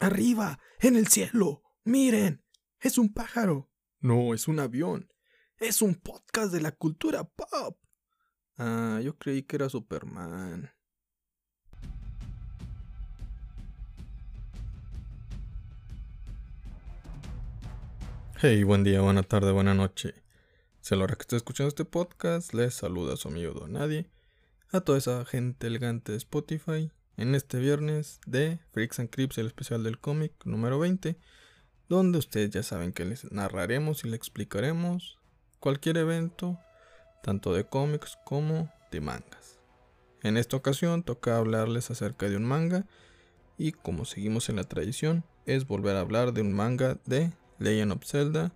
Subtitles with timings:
[0.00, 1.62] Arriba, en el cielo.
[1.84, 2.44] Miren,
[2.80, 3.70] es un pájaro.
[4.00, 5.08] No, es un avión.
[5.58, 7.78] Es un podcast de la cultura pop.
[8.58, 10.70] Ah, yo creí que era Superman.
[18.40, 20.14] Hey, buen día, buena tarde, buena noche.
[20.80, 24.10] Si a la hora que esté escuchando este podcast, les saluda su amigo Don Nadie.
[24.70, 29.46] A toda esa gente elegante de Spotify en este viernes de Freaks and Crips, el
[29.46, 31.16] especial del cómic número 20,
[31.88, 35.18] donde ustedes ya saben que les narraremos y les explicaremos
[35.60, 36.58] cualquier evento,
[37.22, 39.58] tanto de cómics como de mangas.
[40.22, 42.86] En esta ocasión toca hablarles acerca de un manga
[43.58, 47.92] y como seguimos en la tradición, es volver a hablar de un manga de Legend
[47.92, 48.52] of Zelda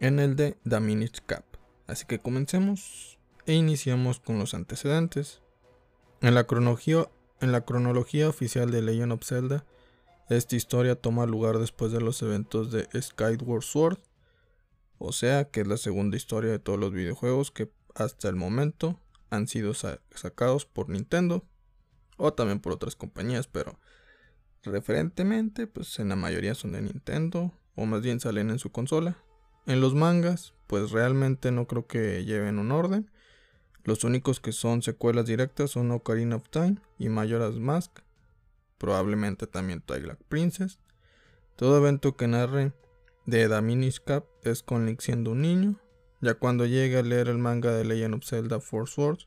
[0.00, 1.44] en el de The Cap.
[1.86, 5.41] Así que comencemos e iniciamos con los antecedentes.
[6.22, 9.64] En la, cronología, oficial de Legend of Zelda,
[10.28, 13.98] esta historia toma lugar después de los eventos de Skyward Sword,
[14.98, 19.00] o sea que es la segunda historia de todos los videojuegos que hasta el momento
[19.30, 21.44] han sido sacados por Nintendo
[22.18, 23.80] o también por otras compañías, pero
[24.62, 29.16] referentemente pues en la mayoría son de Nintendo o más bien salen en su consola.
[29.66, 33.10] En los mangas pues realmente no creo que lleven un orden,
[33.84, 38.00] los únicos que son secuelas directas son Ocarina of Time y Majora's Mask,
[38.78, 40.78] probablemente también Twilight Princess.
[41.56, 42.72] Todo evento que narre
[43.26, 45.80] de The Minish Cap es con Link siendo un niño.
[46.20, 49.26] Ya cuando llegue a leer el manga de Legend of Zelda Four Swords,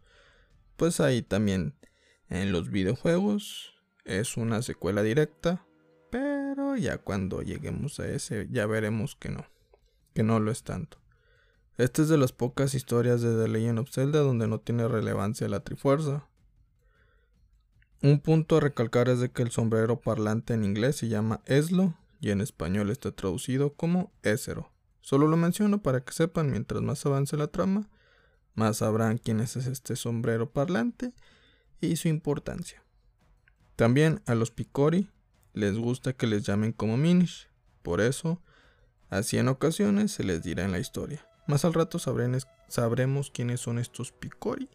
[0.77, 1.75] pues ahí también
[2.29, 3.73] en los videojuegos
[4.05, 5.65] es una secuela directa,
[6.09, 9.45] pero ya cuando lleguemos a ese ya veremos que no,
[10.13, 10.97] que no lo es tanto.
[11.77, 15.49] Esta es de las pocas historias de The Legend of Zelda donde no tiene relevancia
[15.49, 16.25] la Trifuerza.
[18.01, 21.93] Un punto a recalcar es de que el sombrero parlante en inglés se llama Eslo
[22.21, 24.71] y en español está traducido como Esero.
[25.01, 27.89] Solo lo menciono para que sepan mientras más avance la trama,
[28.53, 31.11] más sabrán quién es este sombrero parlante
[31.81, 32.83] y su importancia.
[33.75, 35.09] También a los Picori
[35.51, 37.49] les gusta que les llamen como Minish,
[37.81, 38.41] por eso,
[39.09, 41.27] así en ocasiones se les dirá en la historia.
[41.47, 44.69] Más al rato sabremos quiénes son estos Picori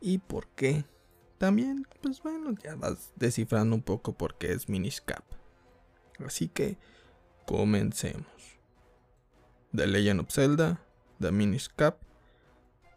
[0.00, 0.84] y por qué.
[1.38, 5.24] También, pues bueno, ya vas descifrando un poco por qué es Minish Cap.
[6.24, 6.76] Así que,
[7.46, 8.26] comencemos.
[9.74, 10.84] The Legend of Zelda,
[11.18, 11.96] The Minish Cap,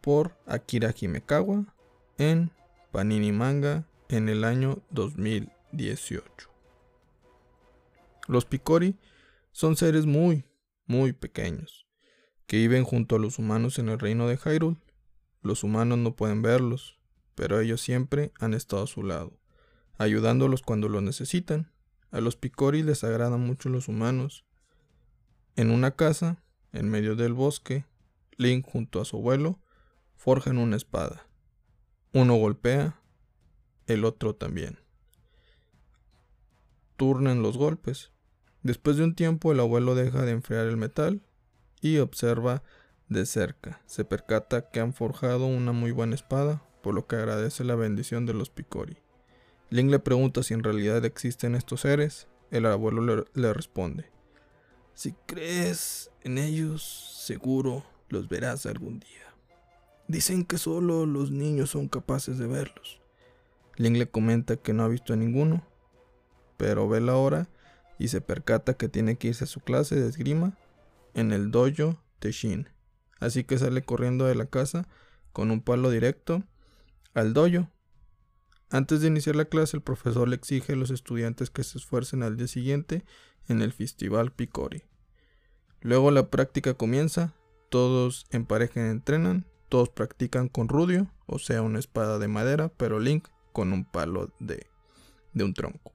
[0.02, 1.64] por Akira Himekawa,
[2.18, 2.50] en
[2.92, 6.50] Panini Manga, en el año 2018.
[8.28, 8.96] Los Picori
[9.52, 10.44] son seres muy,
[10.86, 11.84] muy pequeños
[12.46, 14.76] que viven junto a los humanos en el reino de Hyrule.
[15.42, 16.98] Los humanos no pueden verlos,
[17.34, 19.32] pero ellos siempre han estado a su lado,
[19.98, 21.70] ayudándolos cuando lo necesitan.
[22.10, 24.44] A los Picori les agradan mucho los humanos.
[25.56, 27.84] En una casa, en medio del bosque,
[28.36, 29.58] Link junto a su abuelo
[30.16, 31.26] forjan una espada.
[32.12, 33.00] Uno golpea,
[33.86, 34.78] el otro también.
[36.96, 38.12] Turnan los golpes.
[38.62, 41.22] Después de un tiempo el abuelo deja de enfriar el metal
[41.84, 42.62] y observa
[43.10, 43.82] de cerca.
[43.84, 48.24] Se percata que han forjado una muy buena espada, por lo que agradece la bendición
[48.24, 48.96] de los Picori.
[49.68, 52.26] Link le pregunta si en realidad existen estos seres.
[52.50, 54.10] El abuelo le, responde:
[54.94, 56.82] Si crees en ellos,
[57.26, 59.34] seguro los verás algún día.
[60.08, 63.02] Dicen que solo los niños son capaces de verlos.
[63.76, 65.62] Link le comenta que no ha visto a ninguno,
[66.56, 67.46] pero ve la hora
[67.98, 70.56] y se percata que tiene que irse a su clase de esgrima
[71.14, 72.68] en el dojo de Shin.
[73.20, 74.86] Así que sale corriendo de la casa
[75.32, 76.44] con un palo directo
[77.14, 77.70] al dojo.
[78.70, 82.22] Antes de iniciar la clase, el profesor le exige a los estudiantes que se esfuercen
[82.22, 83.04] al día siguiente
[83.48, 84.82] en el festival Picori.
[85.80, 87.34] Luego la práctica comienza,
[87.68, 93.00] todos en pareja entrenan, todos practican con rudio, o sea, una espada de madera, pero
[93.00, 94.66] Link con un palo de,
[95.32, 95.92] de un tronco.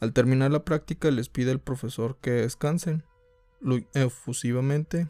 [0.00, 3.04] Al terminar la práctica les pide el profesor que descansen,
[3.94, 5.08] efusivamente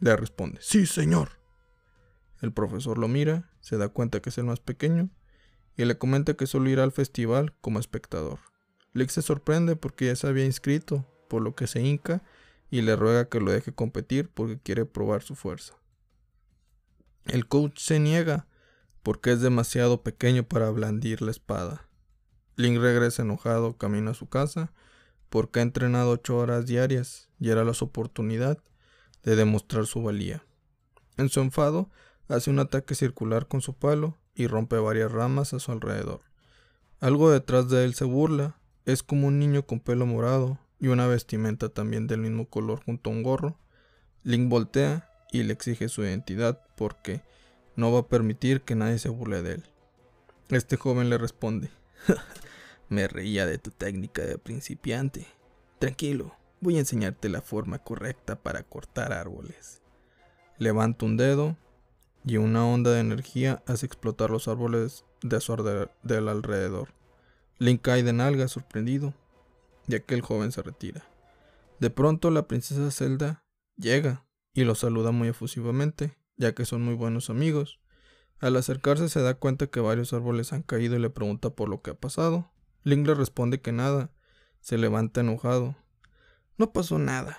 [0.00, 1.30] le responde, sí, señor.
[2.42, 5.10] El profesor lo mira, se da cuenta que es el más pequeño
[5.76, 8.38] y le comenta que solo irá al festival como espectador.
[8.92, 12.22] Link se sorprende porque ya se había inscrito, por lo que se hinca
[12.70, 15.74] y le ruega que lo deje competir porque quiere probar su fuerza.
[17.24, 18.46] El coach se niega
[19.02, 21.88] porque es demasiado pequeño para blandir la espada.
[22.56, 24.72] Link regresa enojado camino a su casa
[25.28, 28.58] porque ha entrenado ocho horas diarias y era la oportunidad
[29.22, 30.44] de demostrar su valía.
[31.16, 31.90] En su enfado,
[32.28, 36.20] hace un ataque circular con su palo y rompe varias ramas a su alrededor.
[37.00, 41.06] Algo detrás de él se burla, es como un niño con pelo morado y una
[41.06, 43.58] vestimenta también del mismo color junto a un gorro.
[44.22, 47.22] Link voltea y le exige su identidad porque
[47.74, 49.64] no va a permitir que nadie se burle de él.
[50.50, 51.70] Este joven le responde,
[52.88, 55.26] me reía de tu técnica de principiante.
[55.78, 59.82] Tranquilo, voy a enseñarte la forma correcta para cortar árboles.
[60.58, 61.56] Levanta un dedo
[62.24, 65.54] y una onda de energía hace explotar los árboles de su
[66.02, 66.94] del alrededor.
[67.58, 69.14] Link cae de nalga sorprendido,
[69.86, 71.04] ya que el joven se retira.
[71.78, 73.44] De pronto la princesa Zelda
[73.76, 77.80] llega y lo saluda muy efusivamente, ya que son muy buenos amigos.
[78.40, 81.82] Al acercarse se da cuenta que varios árboles han caído y le pregunta por lo
[81.82, 82.50] que ha pasado.
[82.86, 84.12] Link le responde que nada.
[84.60, 85.74] Se levanta enojado.
[86.56, 87.36] No pasó nada.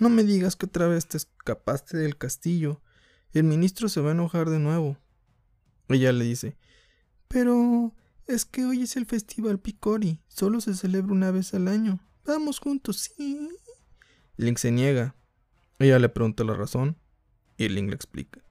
[0.00, 2.82] No me digas que otra vez te escapaste del castillo.
[3.30, 4.98] El ministro se va a enojar de nuevo.
[5.88, 6.56] Ella le dice,
[7.28, 7.94] pero
[8.26, 10.20] es que hoy es el festival Picori.
[10.26, 12.00] Solo se celebra una vez al año.
[12.24, 13.48] Vamos juntos, sí.
[14.36, 15.14] Link se niega.
[15.78, 16.98] Ella le pregunta la razón
[17.56, 18.42] y Link le explica.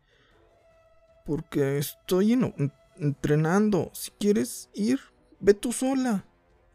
[1.26, 2.40] Porque estoy
[2.96, 3.92] entrenando.
[3.94, 5.02] Si quieres ir,
[5.44, 6.26] ve tú sola.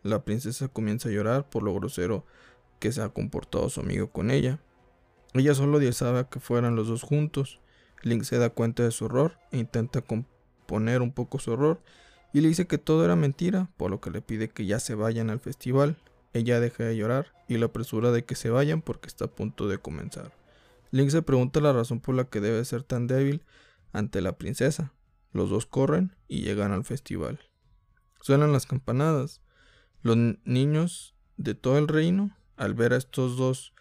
[0.03, 2.27] La princesa comienza a llorar por lo grosero
[2.79, 4.61] que se ha comportado su amigo con ella.
[5.33, 7.61] Ella solo deseaba que fueran los dos juntos.
[8.03, 11.81] Link se da cuenta de su error e intenta componer un poco su error
[12.35, 14.95] y le dice que todo era mentira, por lo que le pide que ya se
[14.95, 15.97] vayan al festival.
[16.35, 19.67] Ella deja de llorar y la apresura de que se vayan porque está a punto
[19.67, 20.33] de comenzar.
[20.91, 23.43] Link se pregunta la razón por la que debe ser tan débil
[23.93, 24.93] ante la princesa.
[25.33, 27.48] Los dos corren y llegan al festival.
[28.21, 29.41] Suenan las campanadas.
[30.03, 33.75] Los niños de todo el reino, al ver a estos dos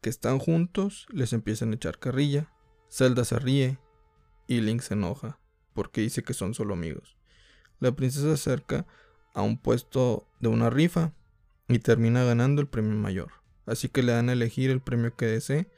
[0.00, 2.52] que están juntos, les empiezan a echar carrilla.
[2.90, 3.78] Zelda se ríe
[4.46, 5.38] y Link se enoja
[5.74, 7.16] porque dice que son solo amigos.
[7.80, 8.86] La princesa se acerca
[9.34, 11.12] a un puesto de una rifa
[11.68, 13.30] y termina ganando el premio mayor.
[13.66, 15.70] Así que le dan a elegir el premio que desee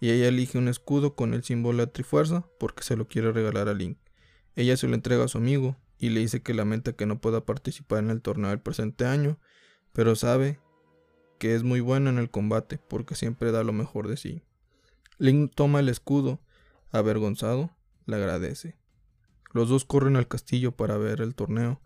[0.00, 3.68] y ella elige un escudo con el símbolo de Trifuerza porque se lo quiere regalar
[3.68, 3.98] a Link.
[4.56, 7.46] Ella se lo entrega a su amigo y le dice que lamenta que no pueda
[7.46, 9.38] participar en el torneo del presente año,
[9.94, 10.60] pero sabe
[11.38, 14.42] que es muy bueno en el combate porque siempre da lo mejor de sí.
[15.16, 16.42] Link toma el escudo,
[16.90, 17.74] avergonzado,
[18.04, 18.76] le agradece.
[19.54, 21.80] Los dos corren al castillo para ver el torneo.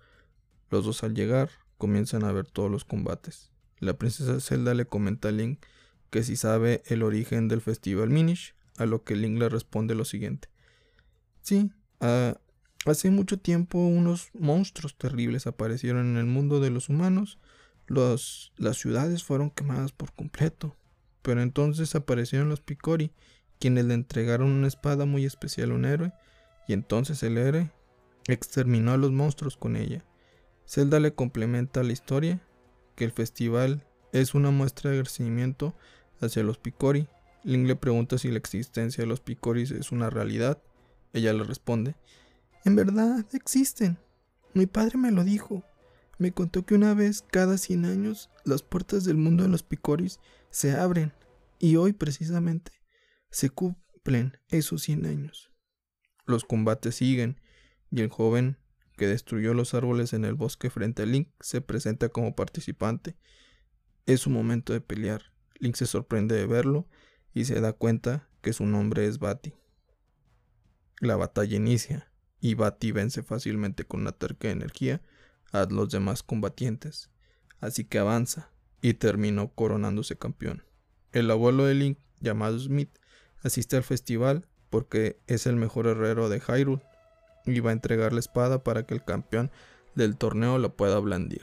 [0.69, 3.53] Los dos al llegar comienzan a ver todos los combates.
[3.79, 5.65] La princesa Zelda le comenta a Link
[6.11, 10.05] que si sabe el origen del festival Minish, a lo que Link le responde lo
[10.05, 10.49] siguiente.
[11.41, 11.70] Sí,
[12.90, 17.38] hace mucho tiempo unos monstruos terribles aparecieron en el mundo de los humanos.
[17.87, 20.76] Las ciudades fueron quemadas por completo.
[21.23, 23.11] Pero entonces aparecieron los Picori,
[23.58, 26.12] quienes le entregaron una espada muy especial a un héroe
[26.69, 27.70] y entonces el héroe
[28.29, 30.05] exterminó a los monstruos con ella.
[30.67, 32.41] Zelda le complementa la historia
[32.94, 35.75] que el festival es una muestra de agradecimiento
[36.20, 37.08] hacia los Picori.
[37.43, 40.62] Link le pregunta si la existencia de los Picoris es una realidad.
[41.12, 41.94] Ella le responde,
[42.64, 43.99] en verdad existen.
[44.55, 45.64] Mi padre me lo dijo.
[46.19, 50.19] Me contó que una vez cada 100 años las puertas del mundo de los Picoris
[50.50, 51.12] se abren
[51.58, 52.72] y hoy precisamente
[53.31, 55.52] se cumplen esos 100 años.
[56.26, 57.40] Los combates siguen
[57.90, 58.58] y el joven
[58.96, 63.17] que destruyó los árboles en el bosque frente a Link se presenta como participante.
[64.06, 65.32] Es su momento de pelear.
[65.60, 66.88] Link se sorprende de verlo
[67.32, 69.55] y se da cuenta que su nombre es Bati.
[71.00, 72.07] La batalla inicia
[72.40, 75.00] y Bati vence fácilmente con una terca de energía
[75.52, 77.10] a los demás combatientes,
[77.60, 80.64] así que avanza y terminó coronándose campeón.
[81.12, 82.90] El abuelo de Link, llamado Smith,
[83.42, 86.82] asiste al festival porque es el mejor herrero de Hyrule
[87.46, 89.50] y va a entregar la espada para que el campeón
[89.94, 91.42] del torneo la pueda blandir.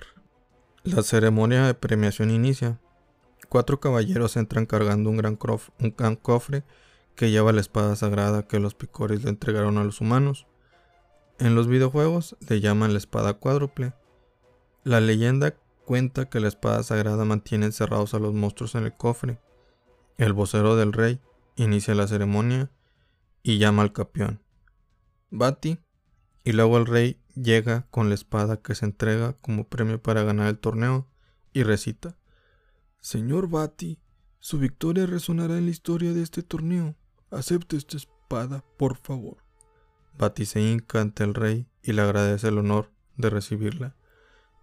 [0.83, 2.79] La ceremonia de premiación inicia.
[3.49, 5.37] Cuatro caballeros entran cargando un gran,
[5.79, 6.63] un cofre
[7.15, 10.45] que lleva la espada sagrada que los picores le entregaron a los humanos.
[11.37, 13.93] En los videojuegos le llaman la espada cuádruple.
[14.83, 19.39] La leyenda cuenta que la espada sagrada mantiene encerrados a los monstruos en el cofre.
[20.17, 21.19] El vocero del rey
[21.55, 22.71] inicia la ceremonia
[23.43, 24.41] y llama al campeón.
[25.29, 25.79] Bati,
[26.45, 30.47] y luego el rey llega con la espada que se entrega como premio para ganar
[30.47, 31.07] el torneo
[31.51, 32.17] y recita.
[33.01, 33.99] Señor Bati,
[34.39, 36.95] su victoria resonará en la historia de este torneo.
[37.29, 39.44] Acepte esta espada, por favor.
[40.17, 43.95] Bati se hinca ante el rey y le agradece el honor de recibirla.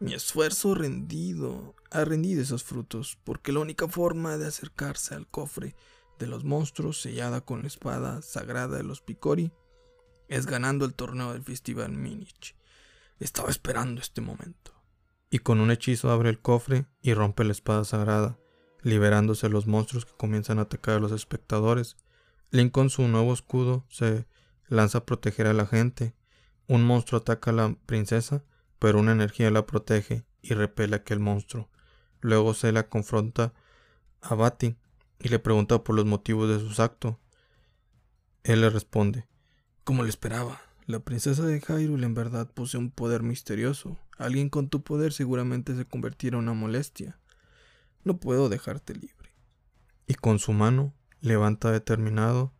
[0.01, 5.77] Mi esfuerzo rendido ha rendido esos frutos, porque la única forma de acercarse al cofre
[6.19, 9.53] de los monstruos sellada con la espada sagrada de los Picori,
[10.29, 12.57] es ganando el torneo del Festival Minich.
[13.21, 14.73] Estaba esperando este momento.
[15.31, 18.39] y con un hechizo abre el cofre y rompe la espada sagrada,
[18.83, 21.97] liberándose los monstruos que comienzan a atacar a los espectadores.
[22.51, 24.27] Link con su nuevo escudo se
[24.73, 26.15] lanza a proteger a la gente.
[26.67, 28.45] Un monstruo ataca a la princesa,
[28.79, 31.69] pero una energía la protege y repele a aquel monstruo.
[32.21, 33.53] Luego se la confronta
[34.21, 34.77] a Bati
[35.19, 37.17] y le pregunta por los motivos de sus actos.
[38.45, 39.29] Él le responde,
[39.85, 43.99] como le esperaba, la princesa de Hyrule en verdad posee un poder misterioso.
[44.17, 47.19] Alguien con tu poder seguramente se convertirá en una molestia.
[48.05, 49.35] No puedo dejarte libre.
[50.07, 52.53] Y con su mano levanta determinado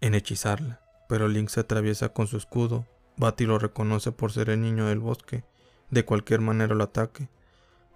[0.00, 2.86] en hechizarla, pero Link se atraviesa con su escudo.
[3.16, 5.44] Bati lo reconoce por ser el niño del bosque.
[5.90, 7.28] De cualquier manera lo ataque.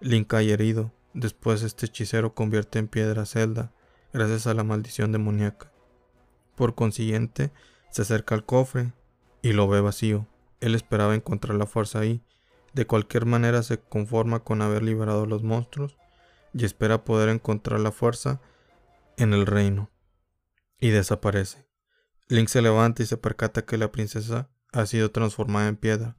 [0.01, 0.93] Link cae herido.
[1.13, 3.73] Después este hechicero convierte en piedra Zelda,
[4.13, 5.73] gracias a la maldición demoníaca.
[6.55, 7.51] Por consiguiente,
[7.91, 8.93] se acerca al cofre
[9.43, 10.27] y lo ve vacío.
[10.61, 12.23] Él esperaba encontrar la fuerza ahí.
[12.75, 15.97] De cualquier manera se conforma con haber liberado a los monstruos
[16.55, 18.41] y espera poder encontrar la fuerza
[19.17, 19.91] en el reino.
[20.79, 21.70] Y desaparece.
[22.31, 26.17] Link se levanta y se percata que la princesa ha sido transformada en piedra,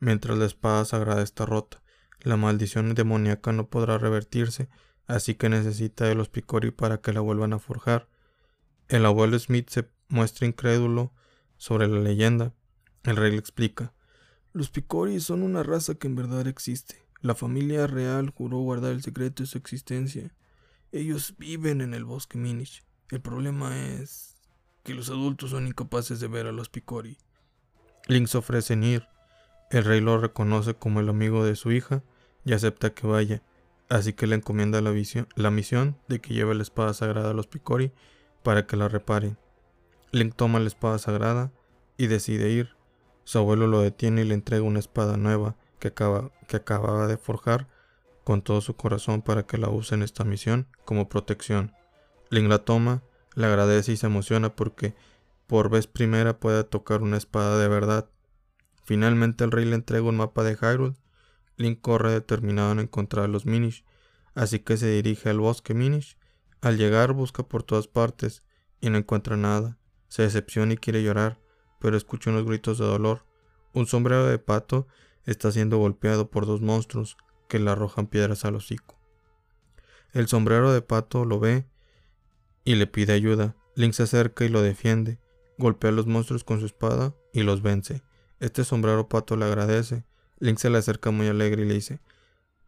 [0.00, 1.84] mientras la espada sagrada está rota.
[2.20, 4.68] La maldición demoníaca no podrá revertirse,
[5.06, 8.08] así que necesita de los Picori para que la vuelvan a forjar.
[8.88, 11.12] El abuelo Smith se muestra incrédulo
[11.58, 12.52] sobre la leyenda.
[13.04, 13.94] El rey le explica.
[14.52, 17.06] Los Picori son una raza que en verdad existe.
[17.20, 20.34] La familia real juró guardar el secreto de su existencia.
[20.90, 22.84] Ellos viven en el bosque Minish.
[23.10, 24.35] El problema es
[24.86, 27.18] que los adultos son incapaces de ver a los Picori.
[28.06, 29.08] Link se ofrece en ir.
[29.72, 32.04] El rey lo reconoce como el amigo de su hija
[32.44, 33.42] y acepta que vaya,
[33.88, 34.94] así que le encomienda la,
[35.34, 37.90] la misión de que lleve la espada sagrada a los Picori
[38.44, 39.36] para que la reparen.
[40.12, 41.50] Link toma la espada sagrada
[41.96, 42.76] y decide ir.
[43.24, 47.16] Su abuelo lo detiene y le entrega una espada nueva que, acaba, que acababa de
[47.16, 47.66] forjar
[48.22, 51.74] con todo su corazón para que la use en esta misión como protección.
[52.30, 53.02] Link la toma,
[53.36, 54.96] le agradece y se emociona porque
[55.46, 58.10] por vez primera puede tocar una espada de verdad.
[58.84, 60.96] Finalmente el rey le entrega un mapa de Hyrule.
[61.56, 63.84] Link corre determinado en encontrar a los Minish,
[64.34, 66.18] así que se dirige al bosque Minish.
[66.62, 68.42] Al llegar busca por todas partes
[68.80, 69.78] y no encuentra nada.
[70.08, 71.38] Se decepciona y quiere llorar,
[71.78, 73.26] pero escucha unos gritos de dolor.
[73.72, 74.88] Un sombrero de pato
[75.24, 78.98] está siendo golpeado por dos monstruos que le arrojan piedras al hocico.
[80.12, 81.66] El sombrero de pato lo ve
[82.66, 83.56] y le pide ayuda.
[83.76, 85.18] Link se acerca y lo defiende,
[85.56, 88.02] golpea a los monstruos con su espada y los vence.
[88.40, 90.04] Este sombrero pato le agradece.
[90.40, 92.00] Link se le acerca muy alegre y le dice,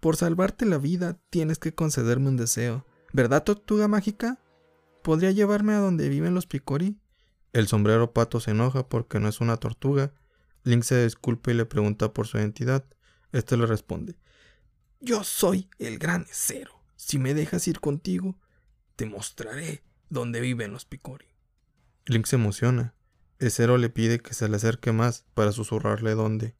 [0.00, 2.86] Por salvarte la vida tienes que concederme un deseo.
[3.12, 4.38] ¿Verdad, tortuga mágica?
[5.02, 6.96] ¿Podría llevarme a donde viven los Picori?
[7.52, 10.12] El sombrero pato se enoja porque no es una tortuga.
[10.62, 12.84] Link se disculpa y le pregunta por su identidad.
[13.32, 14.16] Este le responde:
[15.00, 16.82] Yo soy el gran cero.
[16.94, 18.36] Si me dejas ir contigo,
[18.96, 21.26] te mostraré dónde viven los Picori.
[22.06, 22.94] Link se emociona.
[23.38, 26.54] El cero le pide que se le acerque más para susurrarle dónde.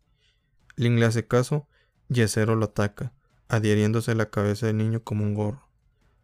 [0.76, 1.68] Link le hace caso
[2.08, 3.12] y el cero lo ataca,
[3.48, 5.68] adhiriéndose a la cabeza del niño como un gorro.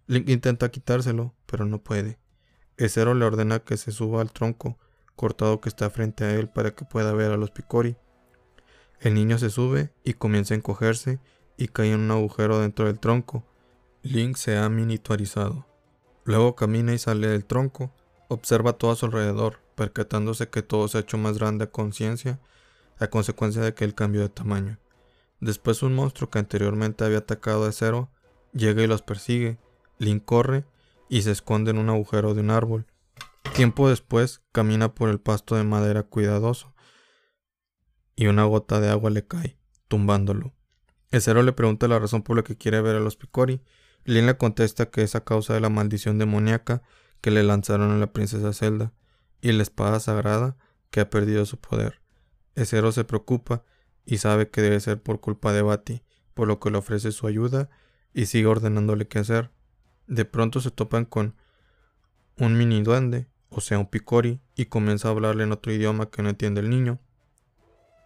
[0.06, 2.18] Link intenta quitárselo, pero no puede.
[2.76, 4.78] Ezero le ordena que se suba al tronco
[5.16, 7.96] cortado que está frente a él para que pueda ver a los Picori.
[9.00, 11.20] El niño se sube y comienza a encogerse
[11.56, 13.44] y cae en un agujero dentro del tronco.
[14.02, 15.66] Link se ha miniaturizado.
[16.24, 17.92] Luego camina y sale del tronco,
[18.28, 22.40] observa todo a su alrededor, percatándose que todo se ha hecho más grande a conciencia
[22.98, 24.78] a consecuencia de que él cambió de tamaño.
[25.40, 28.10] Después un monstruo que anteriormente había atacado a Zero
[28.52, 29.58] llega y los persigue.
[29.98, 30.64] Link corre
[31.08, 32.86] y se esconde en un agujero de un árbol.
[33.54, 36.72] Tiempo después camina por el pasto de madera cuidadoso
[38.16, 40.52] y una gota de agua le cae, tumbándolo.
[41.10, 43.60] El le pregunta la razón por la que quiere ver a los Picori.
[44.04, 46.82] Lin le contesta que es a causa de la maldición demoníaca
[47.20, 48.92] que le lanzaron a la princesa Zelda
[49.40, 50.56] y la espada sagrada
[50.90, 52.00] que ha perdido su poder.
[52.54, 53.64] El cero se preocupa
[54.04, 56.02] y sabe que debe ser por culpa de Bati,
[56.34, 57.70] por lo que le ofrece su ayuda
[58.12, 59.50] y sigue ordenándole qué hacer.
[60.06, 61.34] De pronto se topan con
[62.38, 66.22] un mini duende, o sea, un picori, y comienza a hablarle en otro idioma que
[66.22, 67.00] no entiende el niño.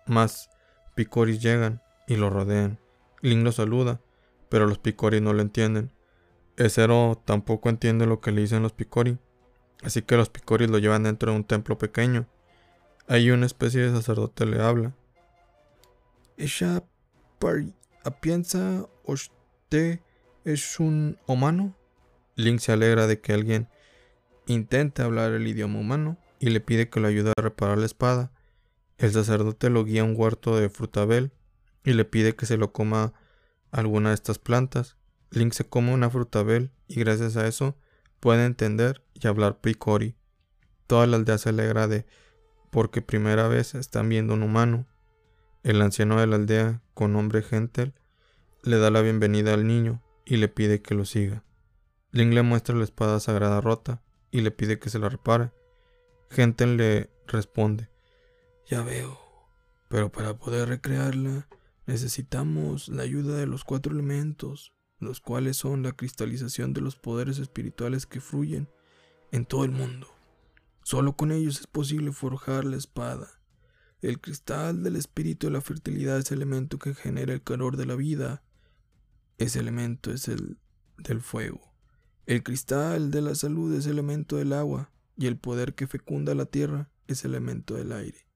[0.07, 0.49] Más
[0.95, 2.79] picoris llegan y lo rodean.
[3.21, 4.01] Link lo saluda,
[4.49, 5.93] pero los picoris no lo entienden.
[6.57, 9.19] El cero tampoco entiende lo que le dicen los picori,
[9.83, 12.27] así que los picoris lo llevan dentro de un templo pequeño.
[13.07, 14.95] Ahí una especie de sacerdote le habla.
[16.37, 16.83] ¿Ella
[18.21, 20.01] piensa usted
[20.45, 21.75] es un humano?
[22.35, 23.69] Link se alegra de que alguien
[24.47, 28.33] intente hablar el idioma humano y le pide que lo ayude a reparar la espada.
[28.97, 31.33] El sacerdote lo guía a un huerto de frutabel
[31.85, 33.15] y le pide que se lo coma
[33.71, 34.97] alguna de estas plantas.
[35.31, 37.77] Link se come una frutabel y gracias a eso
[38.21, 40.17] puede entender y hablar picori.
[40.87, 42.07] Toda la aldea se alegra de
[42.71, 44.87] porque primera vez están viendo un humano.
[45.63, 47.95] El anciano de la aldea, con nombre Gentel,
[48.63, 51.45] le da la bienvenida al niño y le pide que lo siga.
[52.11, 55.53] Link le muestra la espada sagrada rota y le pide que se la repare.
[56.31, 57.91] Gentel le responde,
[58.67, 59.19] Ya veo,
[59.89, 61.49] pero para poder recrearla
[61.89, 67.39] necesitamos la ayuda de los cuatro elementos, los cuales son la cristalización de los poderes
[67.39, 68.69] espirituales que fluyen
[69.33, 70.07] en todo el mundo.
[70.83, 73.41] Solo con ellos es posible forjar la espada.
[74.03, 77.87] El cristal del espíritu de la fertilidad es el elemento que genera el calor de
[77.87, 78.43] la vida.
[79.39, 80.59] Ese elemento es el
[80.99, 81.73] del fuego.
[82.27, 86.35] El cristal de la salud es el elemento del agua y el poder que fecunda
[86.35, 88.27] la tierra es el elemento del aire.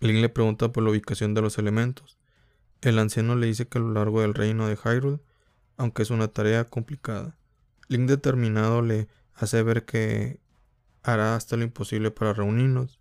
[0.00, 2.16] Link le pregunta por la ubicación de los elementos.
[2.84, 5.18] El anciano le dice que a lo largo del reino de Hyrule,
[5.78, 7.34] aunque es una tarea complicada,
[7.88, 10.38] Link determinado le hace ver que
[11.02, 13.00] hará hasta lo imposible para reunirnos.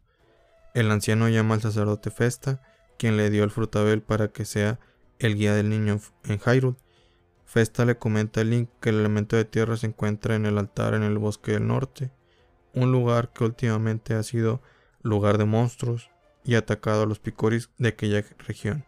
[0.73, 2.61] El anciano llama al sacerdote Festa,
[2.97, 4.79] quien le dio el frutabel para que sea
[5.19, 6.77] el guía del niño en Hyrule.
[7.45, 10.93] Festa le comenta a Link que el elemento de tierra se encuentra en el altar
[10.93, 12.09] en el bosque del norte,
[12.73, 14.61] un lugar que últimamente ha sido
[15.01, 16.09] lugar de monstruos
[16.45, 18.85] y atacado a los picoris de aquella región.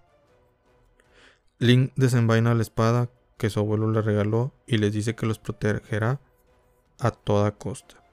[1.58, 6.20] Link desenvaina la espada que su abuelo le regaló y les dice que los protegerá
[7.00, 8.04] a toda costa.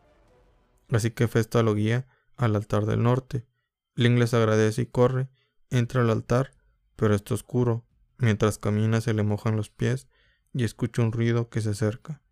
[0.90, 2.06] Así que Festa lo guía
[2.36, 3.46] al altar del norte.
[3.94, 5.28] Link les agradece y corre,
[5.70, 6.52] entra al altar,
[6.96, 7.84] pero está oscuro.
[8.18, 10.06] Mientras camina se le mojan los pies
[10.52, 12.22] y escucha un ruido que se acerca.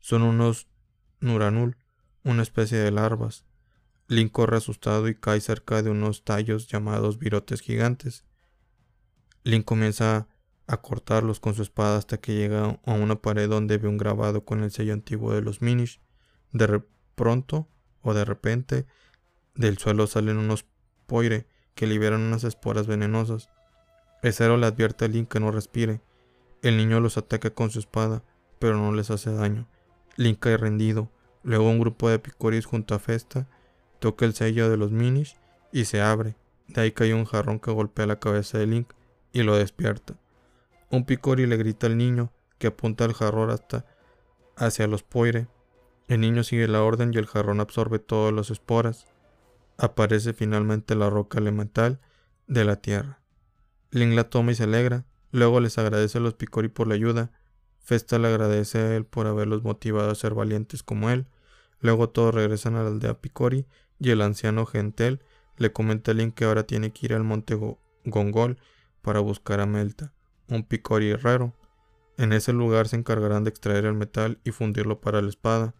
[0.00, 0.68] Son unos
[1.20, 1.76] Nuranul,
[2.24, 3.44] una especie de larvas.
[4.08, 8.24] Link corre asustado y cae cerca de unos tallos llamados virotes gigantes.
[9.44, 10.28] Link comienza
[10.66, 14.44] a cortarlos con su espada hasta que llega a una pared donde ve un grabado
[14.44, 16.00] con el sello antiguo de los Minish.
[16.52, 16.82] De
[17.14, 17.68] pronto
[18.02, 18.86] o de repente
[19.54, 20.66] del suelo salen unos
[21.06, 23.48] poire que liberan unas esporas venenosas.
[24.22, 26.00] El cero le advierte a Link que no respire.
[26.62, 28.22] El niño los ataca con su espada,
[28.58, 29.66] pero no les hace daño.
[30.16, 31.10] Link cae rendido.
[31.44, 33.48] Luego un grupo de picoris junto a Festa
[34.00, 35.36] toca el sello de los Minish
[35.72, 36.36] y se abre.
[36.66, 38.92] De ahí cae un jarrón que golpea la cabeza de Link
[39.32, 40.14] y lo despierta.
[40.90, 43.86] Un picori le grita al niño que apunta el jarrón hasta
[44.56, 45.48] hacia los poire.
[46.08, 49.06] El niño sigue la orden y el jarrón absorbe todas las esporas.
[49.76, 52.00] Aparece finalmente la roca elemental
[52.46, 53.20] de la tierra.
[53.90, 55.04] Link la toma y se alegra.
[55.30, 57.30] Luego les agradece a los Picori por la ayuda.
[57.78, 61.26] Festa le agradece a él por haberlos motivado a ser valientes como él.
[61.80, 63.66] Luego todos regresan a la aldea Picori
[63.98, 65.22] y el anciano Gentel
[65.56, 67.58] le comenta a Link que ahora tiene que ir al monte
[68.04, 68.58] Gongol
[69.02, 70.12] para buscar a Melta,
[70.48, 71.54] un Picori herrero.
[72.16, 75.74] En ese lugar se encargarán de extraer el metal y fundirlo para la espada.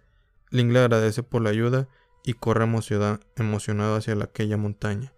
[0.50, 1.88] Link le agradece por la ayuda
[2.24, 5.12] y corre emocionado hacia aquella montaña.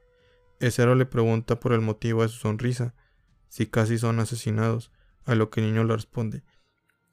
[0.61, 2.95] Ezero le pregunta por el motivo de su sonrisa,
[3.49, 4.93] si casi son asesinados,
[5.25, 6.43] a lo que el niño le responde,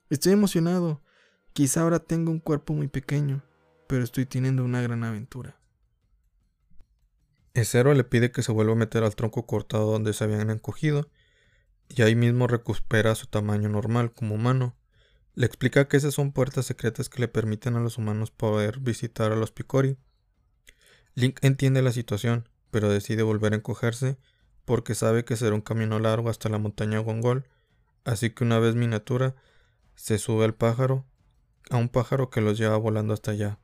[0.10, 1.02] Estoy emocionado,
[1.52, 3.44] quizá ahora tenga un cuerpo muy pequeño,
[3.88, 5.60] pero estoy teniendo una gran aventura.
[7.58, 11.10] Ezero le pide que se vuelva a meter al tronco cortado donde se habían encogido,
[11.90, 14.76] y ahí mismo recupera su tamaño normal como humano.
[15.34, 19.32] Le explica que esas son puertas secretas que le permiten a los humanos poder visitar
[19.32, 19.98] a los Picori.
[21.16, 24.18] Link entiende la situación, pero decide volver a encogerse
[24.64, 27.48] porque sabe que será un camino largo hasta la montaña Gongol,
[28.04, 29.36] así que una vez miniatura
[29.96, 31.06] se sube al pájaro,
[31.72, 33.58] a un pájaro que los lleva volando hasta allá.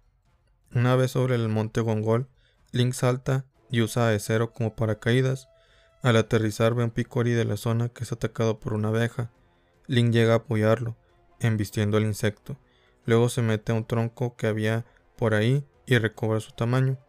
[0.73, 2.29] Una vez sobre el monte Gongol,
[2.71, 5.49] Link salta y usa a como paracaídas.
[6.03, 9.31] Al aterrizar ve un picori de la zona que es atacado por una abeja.
[9.87, 10.95] Link llega a apoyarlo,
[11.39, 12.55] embistiendo al insecto.
[13.07, 14.85] Luego se mete a un tronco que había
[15.17, 16.99] por ahí y recobra su tamaño.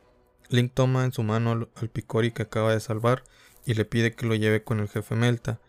[0.48, 3.24] Link toma en su mano al, Picori que acaba de salvar
[3.66, 5.60] y le pide que lo lleve con el jefe Melta.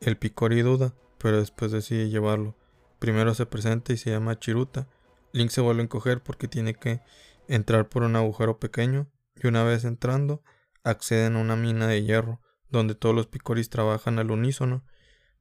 [0.00, 2.54] El Picori duda, pero después decide llevarlo.
[3.00, 4.86] Primero se presenta y se llama Chiruta.
[5.32, 7.00] Link se vuelve a encoger porque tiene que
[7.48, 10.42] entrar por un agujero pequeño y una vez entrando
[10.82, 14.84] acceden a una mina de hierro donde todos los picoris trabajan al unísono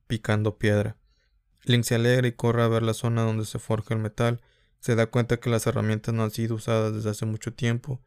[0.07, 0.97] picando piedra.
[1.63, 4.41] Link se alegra y corre a ver la zona donde se forja el metal.
[4.79, 8.01] Se da cuenta que las herramientas no han sido usadas desde hace mucho tiempo.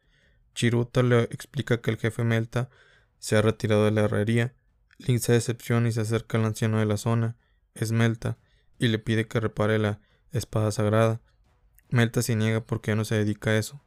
[0.55, 2.69] Chiruta le explica que el jefe Melta
[3.19, 4.55] se ha retirado de la herrería.
[4.97, 7.37] Link se decepciona y se acerca al anciano de la zona,
[7.73, 8.37] es Melta,
[8.77, 11.21] y le pide que repare la espada sagrada.
[11.89, 13.81] Melta se niega porque ya no se dedica a eso.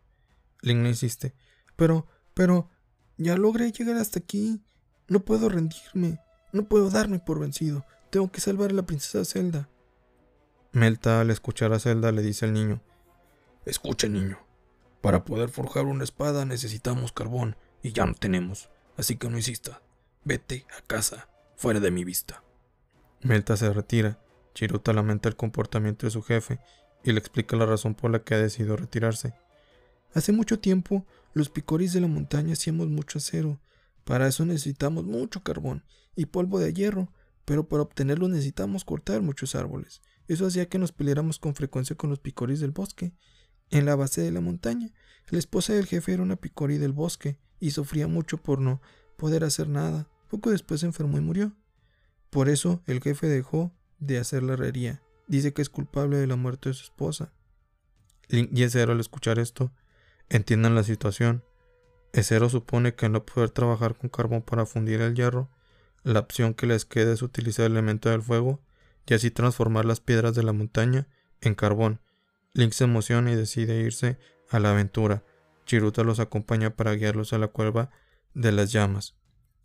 [0.60, 1.34] Link le insiste.
[1.76, 2.68] Pero, pero,
[3.16, 4.60] ya logré llegar hasta aquí.
[5.08, 6.18] No puedo rendirme.
[6.52, 7.84] No puedo darme por vencido.
[8.10, 9.68] tengo que salvar a la princesa Zelda.
[10.72, 12.80] Melta, al escuchar a Zelda, le dice al niño:
[13.64, 14.38] Escucha, niño.
[15.00, 19.82] Para poder forjar una espada necesitamos carbón y ya no tenemos, así que no insista.
[20.24, 22.44] Vete a casa, fuera de mi vista.
[23.22, 24.18] Melta se retira.
[24.54, 26.60] Chiruta lamenta el comportamiento de su jefe
[27.02, 29.34] y le explica la razón por la que ha decidido retirarse.
[30.14, 33.60] Hace mucho tiempo, los picoris de la montaña hacíamos mucho acero.
[34.04, 37.12] Para eso necesitamos mucho carbón y polvo de hierro,
[37.44, 40.02] pero para obtenerlo necesitamos cortar muchos árboles.
[40.28, 43.12] Eso hacía que nos peleáramos con frecuencia con los picoris del bosque.
[43.70, 44.92] En la base de la montaña,
[45.28, 48.82] la esposa del jefe era una picori del bosque y sufría mucho por no
[49.16, 50.08] poder hacer nada.
[50.28, 51.56] Poco después se enfermó y murió.
[52.30, 55.02] Por eso el jefe dejó de hacer la herrería.
[55.28, 57.32] Dice que es culpable de la muerte de su esposa.
[58.28, 59.72] Link y al escuchar esto
[60.36, 61.44] entiendan la situación.
[62.12, 65.50] Ezero supone que al no poder trabajar con carbón para fundir el hierro,
[66.02, 68.60] la opción que les queda es utilizar el elemento del fuego
[69.06, 71.06] y así transformar las piedras de la montaña
[71.40, 72.00] en carbón.
[72.54, 74.18] Link se emociona y decide irse
[74.48, 75.22] a la aventura.
[75.64, 77.90] Chiruta los acompaña para guiarlos a la cueva
[78.34, 79.16] de las llamas.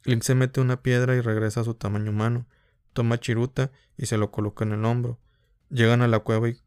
[0.03, 2.45] Link se mete una piedra y regresa a su tamaño humano.
[2.93, 5.19] Toma a Chiruta y se lo coloca en el hombro.
[5.69, 6.61] Llegan a la cueva y,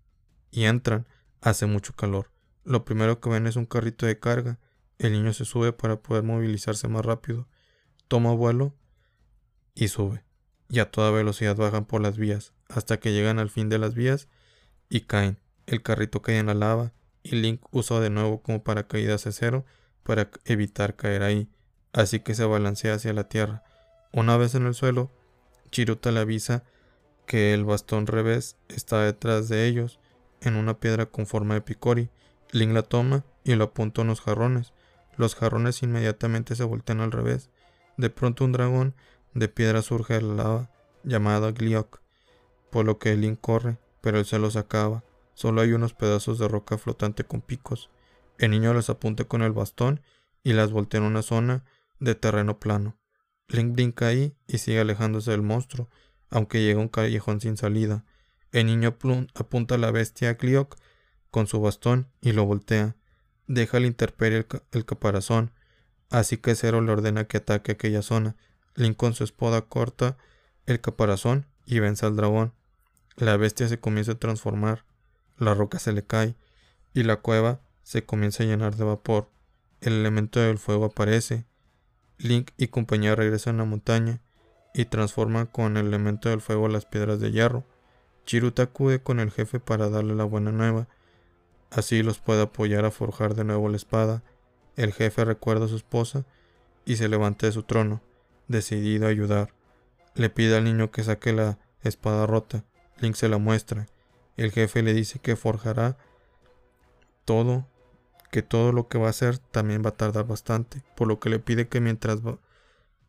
[0.51, 1.07] y entran.
[1.41, 2.30] Hace mucho calor.
[2.65, 4.59] Lo primero que ven es un carrito de carga.
[4.99, 7.49] El niño se sube para poder movilizarse más rápido.
[8.09, 8.75] Toma vuelo
[9.75, 10.25] y sube.
[10.69, 13.95] Y a toda velocidad bajan por las vías, hasta que llegan al fin de las
[13.95, 14.29] vías
[14.89, 15.39] y caen.
[15.67, 16.93] El carrito cae en la lava
[17.23, 19.65] y Link usa de nuevo como paracaídas de cero
[20.03, 21.49] para evitar caer ahí,
[21.93, 23.63] así que se balancea hacia la tierra.
[24.13, 25.11] Una vez en el suelo,
[25.71, 26.65] Chiruta le avisa
[27.27, 30.01] que el bastón revés está detrás de ellos,
[30.41, 32.11] en una piedra con forma de picori.
[32.53, 34.73] Link la toma y lo apunta a unos jarrones.
[35.17, 37.51] Los jarrones inmediatamente se voltean al revés.
[37.97, 38.95] De pronto un dragón
[39.35, 40.71] de piedra surge de la lava,
[41.05, 42.01] llamado Gliok,
[42.71, 45.05] por lo que Link corre, pero el se acaba.
[45.35, 47.91] Solo hay unos pedazos de roca flotante con picos.
[48.39, 50.01] El niño las apunta con el bastón
[50.43, 51.65] y las voltea en una zona
[51.99, 52.97] de terreno plano.
[53.49, 55.89] Link brinca ahí y sigue alejándose del monstruo,
[56.31, 58.05] aunque llega a un callejón sin salida.
[58.53, 58.97] El niño
[59.35, 60.77] apunta a la bestia a Clioc
[61.31, 62.97] con su bastón y lo voltea.
[63.47, 65.53] Deja al interperie el, caparazón,
[66.11, 68.37] así que Zero le ordena que ataque aquella zona.
[68.75, 70.17] Link con su espada corta
[70.67, 72.53] el caparazón y vence al dragón.
[73.17, 74.85] La bestia se comienza a transformar
[75.41, 76.37] la roca se le cae
[76.93, 79.31] y la cueva se comienza a llenar de vapor.
[79.81, 81.47] El elemento del fuego aparece.
[82.19, 84.21] Link y compañía regresan a la montaña
[84.75, 87.65] y transforman con el elemento del fuego las piedras de hierro.
[88.27, 90.89] Chiruta acude con el jefe para darle la buena nueva.
[91.71, 94.23] Así los puede apoyar a forjar de nuevo la espada.
[94.77, 96.25] El jefe recuerda a su esposa
[96.85, 98.03] y se levanta de su trono,
[98.49, 99.55] decidido a ayudar.
[100.15, 102.65] Le pide al niño que saque la espada rota.
[103.01, 103.87] Link se la muestra
[104.41, 105.99] el jefe le dice que forjará
[107.27, 107.67] todo,
[108.31, 111.29] que todo lo que va a hacer también va a tardar bastante, por lo que
[111.29, 112.21] le pide que mientras,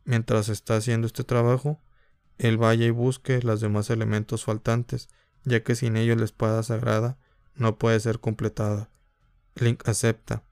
[0.03, 1.79] mientras está haciendo este trabajo,
[2.37, 5.07] él vaya y busque los demás elementos faltantes,
[5.45, 7.17] ya que sin ellos la espada sagrada
[7.61, 8.89] no puede ser completada.
[9.55, 10.43] Link acepta.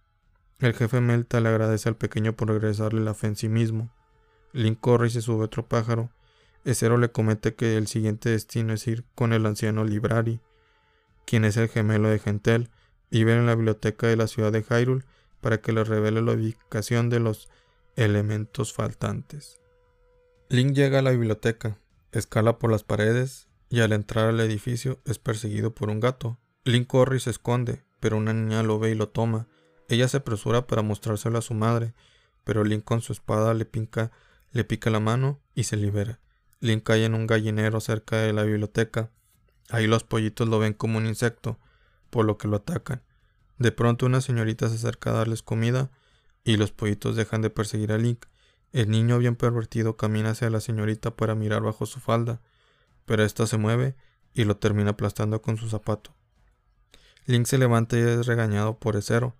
[0.59, 3.91] El jefe Melta le agradece al pequeño por regresarle la fe en sí mismo.
[4.53, 6.11] Link corre y se sube otro pájaro.
[6.65, 10.39] Ezero le comete que el siguiente destino es ir con el anciano Librari,
[11.25, 12.69] quien es el gemelo de Gentel,
[13.09, 15.05] vive en la biblioteca de la ciudad de Hyrule
[15.41, 17.49] para que le revele la ubicación de los
[17.95, 19.59] elementos faltantes.
[20.49, 21.77] Link llega a la biblioteca,
[22.11, 26.37] escala por las paredes y al entrar al edificio es perseguido por un gato.
[26.71, 29.47] Link corre y se esconde, pero una niña lo ve y lo toma.
[29.88, 31.93] Ella se apresura para mostrárselo a su madre,
[32.43, 34.12] pero Link con su espada le pica,
[34.51, 36.19] le pica la mano y se libera.
[36.60, 39.12] Link cae en un gallinero cerca de la biblioteca
[39.69, 41.60] Ahí los pollitos lo ven como un insecto,
[42.10, 43.03] por lo que lo atacan.
[43.60, 45.91] De pronto una señorita se acerca a darles comida
[46.43, 48.25] y los pollitos dejan de perseguir a Link.
[48.71, 52.41] El niño bien pervertido camina hacia la señorita para mirar bajo su falda,
[53.05, 53.95] pero ésta se mueve
[54.34, 56.15] y lo termina aplastando con su zapato.
[57.25, 59.36] Link se levanta y es regañado por Ezero,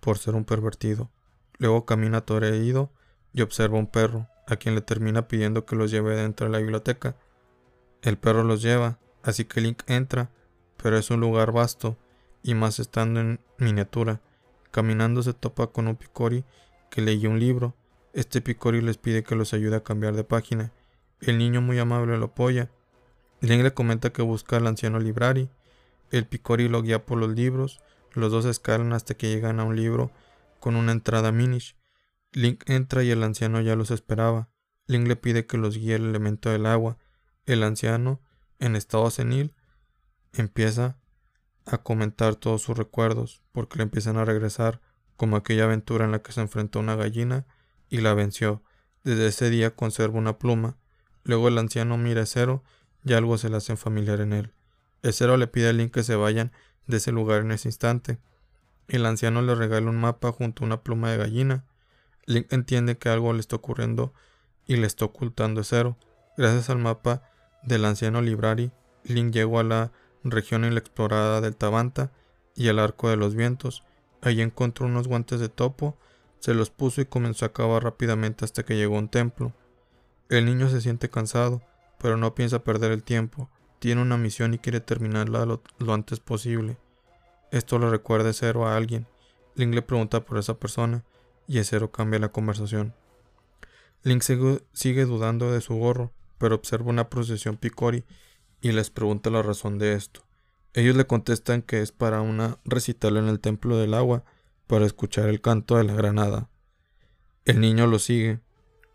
[0.00, 1.10] por ser un pervertido.
[1.58, 2.90] Luego camina herido
[3.32, 6.58] y observa un perro, a quien le termina pidiendo que los lleve dentro de la
[6.58, 7.16] biblioteca.
[8.02, 10.30] El perro los lleva Así que Link entra,
[10.80, 11.98] pero es un lugar vasto,
[12.44, 14.20] y más estando en miniatura.
[14.70, 16.44] Caminando se topa con un Picori
[16.90, 17.74] que leía un libro.
[18.12, 20.70] Este Picori les pide que los ayude a cambiar de página.
[21.20, 22.70] El niño muy amable lo apoya.
[23.40, 25.50] Link le comenta que busca al anciano Librari.
[26.10, 27.80] El Picori lo guía por los libros.
[28.12, 30.10] Los dos escalan hasta que llegan a un libro
[30.60, 31.76] con una entrada minish.
[32.32, 34.50] Link entra y el anciano ya los esperaba.
[34.86, 36.98] Link le pide que los guíe el elemento del agua.
[37.44, 38.20] El anciano,
[38.58, 39.54] en estado senil,
[40.32, 40.98] empieza
[41.64, 44.80] a comentar todos sus recuerdos, porque le empiezan a regresar,
[45.16, 47.46] como aquella aventura en la que se enfrentó a una gallina
[47.88, 48.62] y la venció.
[49.02, 50.76] Desde ese día conserva una pluma.
[51.24, 52.62] Luego el anciano mira a Cero
[53.04, 54.55] y algo se le hace familiar en él.
[55.12, 56.52] Cero le pide a Link que se vayan
[56.86, 58.18] de ese lugar en ese instante.
[58.88, 61.64] El anciano le regala un mapa junto a una pluma de gallina.
[62.24, 64.12] Link entiende que algo le está ocurriendo
[64.66, 65.96] y le está ocultando a Cero.
[66.36, 67.22] Gracias al mapa
[67.62, 68.70] del anciano Librari,
[69.04, 69.92] Link llegó a la
[70.22, 72.12] región inexplorada del Tabanta
[72.54, 73.84] y el Arco de los Vientos.
[74.22, 75.96] Allí encontró unos guantes de topo,
[76.38, 79.52] se los puso y comenzó a cavar rápidamente hasta que llegó a un templo.
[80.28, 81.62] El niño se siente cansado,
[81.98, 83.48] pero no piensa perder el tiempo.
[83.78, 85.62] Tiene una misión y quiere terminarla lo,
[85.92, 86.78] antes posible.
[87.50, 89.06] Esto le recuerda Cero a alguien.
[89.54, 91.04] Link le pregunta por esa persona
[91.46, 92.94] y Cero cambia la conversación.
[94.02, 98.04] Link sigue dudando de su gorro, pero observa una procesión Picori
[98.60, 100.22] y les pregunta la razón de esto.
[100.74, 104.24] Ellos le contestan que es para una recital en el templo del agua,
[104.66, 106.48] para escuchar el canto de la granada.
[107.44, 108.40] El niño lo sigue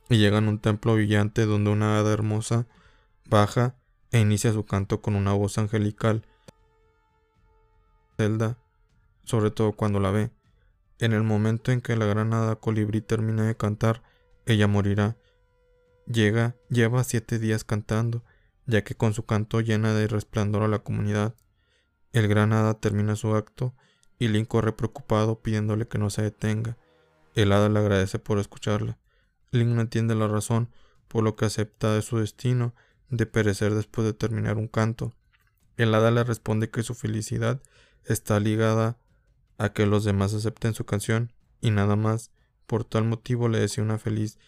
[0.09, 2.67] y llegan a un templo brillante donde una hada hermosa
[3.25, 3.75] baja
[4.11, 6.25] e inicia su canto con una voz angelical.
[8.17, 8.57] Zelda,
[9.23, 10.31] sobre todo cuando la ve.
[10.99, 14.03] En el momento en que la granada colibrí termina de cantar,
[14.45, 15.17] ella morirá.
[16.05, 18.23] Llega, lleva siete días cantando,
[18.67, 21.35] ya que con su canto llena de resplandor a la comunidad.
[22.11, 23.73] El granada termina su acto
[24.19, 26.77] y Link corre preocupado pidiéndole que no se detenga.
[27.33, 28.99] El hada le agradece por escucharla.
[29.51, 30.69] Link no entiende la razón,
[31.07, 32.75] por lo que acepta de su destino
[33.11, 35.13] de perecer después de terminar un canto.
[35.77, 37.61] El hada le responde que su felicidad
[38.05, 38.97] está ligada
[39.57, 42.31] a que los demás acepten su canción y nada más.
[42.65, 44.39] Por tal motivo le desea una feliz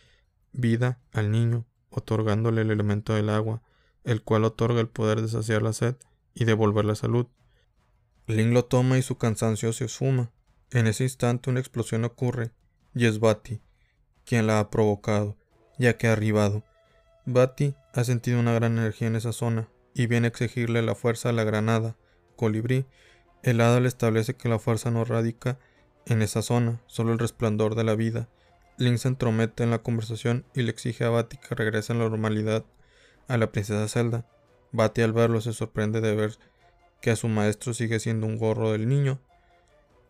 [0.53, 3.61] vida al niño, otorgándole el elemento del agua,
[4.03, 5.95] el cual otorga el poder de saciar la sed
[6.33, 7.27] y devolver la salud.
[8.25, 10.31] Link lo toma y su cansancio se esfuma.
[10.71, 12.51] En ese instante una explosión ocurre
[12.95, 13.61] y es Bati
[14.25, 15.37] quien la ha provocado,
[15.77, 16.63] ya que ha arribado.
[17.25, 21.29] Bati ha sentido una gran energía en esa zona y viene a exigirle la fuerza
[21.29, 21.95] a la granada.
[22.35, 22.85] Colibrí,
[23.43, 25.57] el hada le establece que la fuerza no radica
[26.05, 28.27] en esa zona, solo el resplandor de la vida.
[28.77, 32.09] Link se entromete en la conversación y le exige a Bati que regrese a la
[32.09, 32.65] normalidad
[33.29, 34.25] a la princesa Zelda.
[34.73, 36.37] Bati al verlo se sorprende de ver
[37.01, 39.21] que a su maestro sigue siendo un gorro del niño.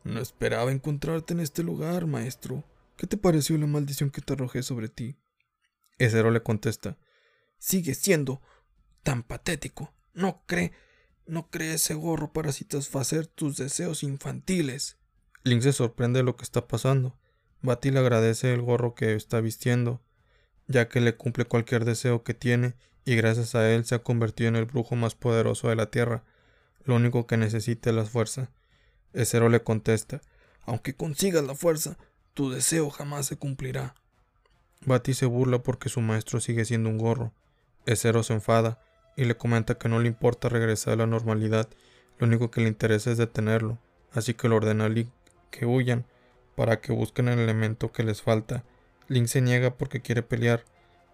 [0.04, 2.64] No esperaba encontrarte en este lugar, maestro.
[2.98, 5.16] ¿Qué te pareció la maldición que te arrojé sobre ti?
[5.98, 6.98] Ezero le contesta
[7.60, 8.42] Sigue siendo
[9.04, 9.94] tan patético.
[10.14, 10.74] No cree,
[11.26, 14.98] no cree ese gorro para satisfacer tus deseos infantiles.
[15.44, 17.18] Link se sorprende de lo que está pasando.
[17.62, 20.02] Bati le agradece el gorro que está vistiendo,
[20.68, 22.76] ya que le cumple cualquier deseo que tiene
[23.06, 26.24] y gracias a él se ha convertido en el brujo más poderoso de la tierra.
[26.84, 28.52] Lo único que necesita es la fuerza.
[29.14, 30.22] Ezero le contesta
[30.66, 31.98] Aunque consigas la fuerza,
[32.34, 33.96] tu deseo jamás se cumplirá.
[34.86, 37.32] Bati se burla porque su maestro sigue siendo un gorro.
[37.86, 38.80] Ezero se enfada
[39.16, 41.70] y le comenta que no le importa regresar a la normalidad,
[42.20, 43.78] lo único que le interesa es detenerlo,
[44.12, 45.10] así que le ordena a Link
[45.52, 46.06] que huyan
[46.56, 48.64] para que busquen el elemento que les falta.
[49.08, 50.64] Link se niega porque quiere pelear.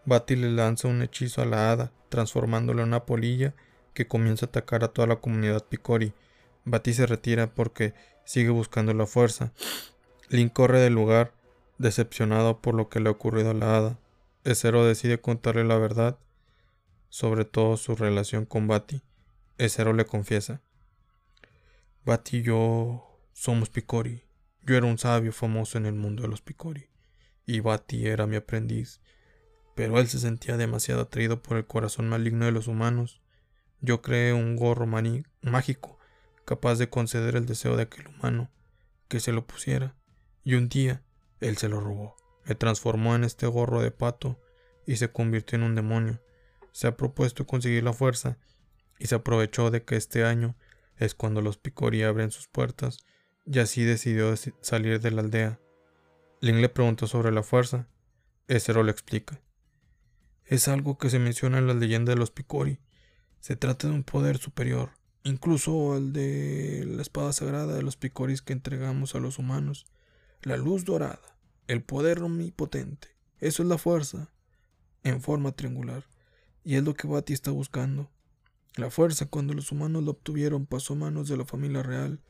[0.05, 3.53] Bati le lanza un hechizo a la hada, transformándolo en una polilla
[3.93, 6.13] que comienza a atacar a toda la comunidad Picori.
[6.65, 7.93] Bati se retira porque
[8.25, 9.51] sigue buscando la fuerza.
[10.29, 11.33] Link corre del lugar,
[11.79, 13.99] decepcionado por lo que le ha ocurrido a la hada.
[14.43, 16.19] Ezero decide contarle la verdad,
[17.09, 19.01] sobre todo su relación con Bati.
[19.57, 20.61] Ezero le confiesa.
[22.05, 24.23] Bati y yo somos Picori.
[24.61, 26.89] Yo era un sabio famoso en el mundo de los Picori,
[27.47, 29.01] y Bati era mi aprendiz.
[29.75, 33.21] Pero él se sentía demasiado atraído por el corazón maligno de los humanos.
[33.81, 35.97] Yo creé un gorro mágico,
[36.45, 38.51] capaz de conceder el deseo de aquel humano,
[39.07, 39.95] que se lo pusiera
[40.43, 41.03] y un día
[41.39, 42.15] él se lo robó.
[42.45, 44.39] Me transformó en este gorro de pato
[44.85, 46.21] y se convirtió en un demonio.
[46.71, 48.37] Se ha propuesto conseguir la fuerza
[48.97, 50.55] y se aprovechó de que este año
[50.97, 52.99] es cuando los Picori abren sus puertas
[53.45, 55.59] y así decidió salir de la aldea.
[56.41, 57.87] Link le preguntó sobre la fuerza.
[58.47, 59.41] Ezero le explica.
[60.45, 62.79] Es algo que se menciona en la leyenda de los Picori.
[63.39, 64.91] Se trata de un poder superior,
[65.23, 69.85] incluso al de la espada sagrada de los Picoris que entregamos a los humanos
[70.41, 71.19] la luz dorada,
[71.67, 73.09] el poder omnipotente.
[73.39, 74.29] Eso es la fuerza,
[75.03, 76.05] en forma triangular,
[76.63, 78.09] y es lo que Bati está buscando.
[78.75, 82.21] La fuerza, cuando los humanos la obtuvieron, pasó a manos de la familia real,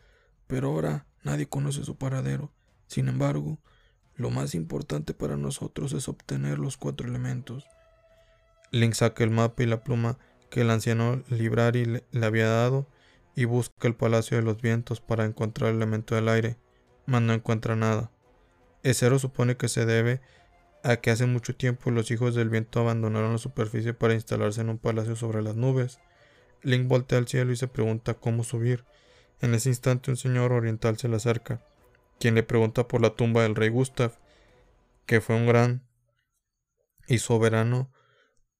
[0.47, 2.51] pero ahora nadie conoce su paradero.
[2.87, 3.59] Sin embargo,
[4.15, 7.65] lo más importante para nosotros es obtener los cuatro elementos.
[8.71, 10.17] Link saca el mapa y la pluma
[10.49, 12.87] que el anciano Librari le, había dado
[13.35, 16.57] y busca el palacio de los vientos para encontrar el elemento del aire,
[17.09, 18.11] mas no encuentra nada.
[18.83, 20.21] Esero supone que se debe
[20.83, 24.69] a que hace mucho tiempo los hijos del viento abandonaron la superficie para instalarse en
[24.69, 25.99] un palacio sobre las nubes.
[26.61, 28.85] Link voltea al cielo y se pregunta cómo subir.
[29.41, 31.65] En ese instante un señor oriental se le acerca,
[32.19, 34.13] quien le pregunta por la tumba del rey Gustav,
[35.05, 35.83] que fue un gran
[37.07, 37.91] y soberano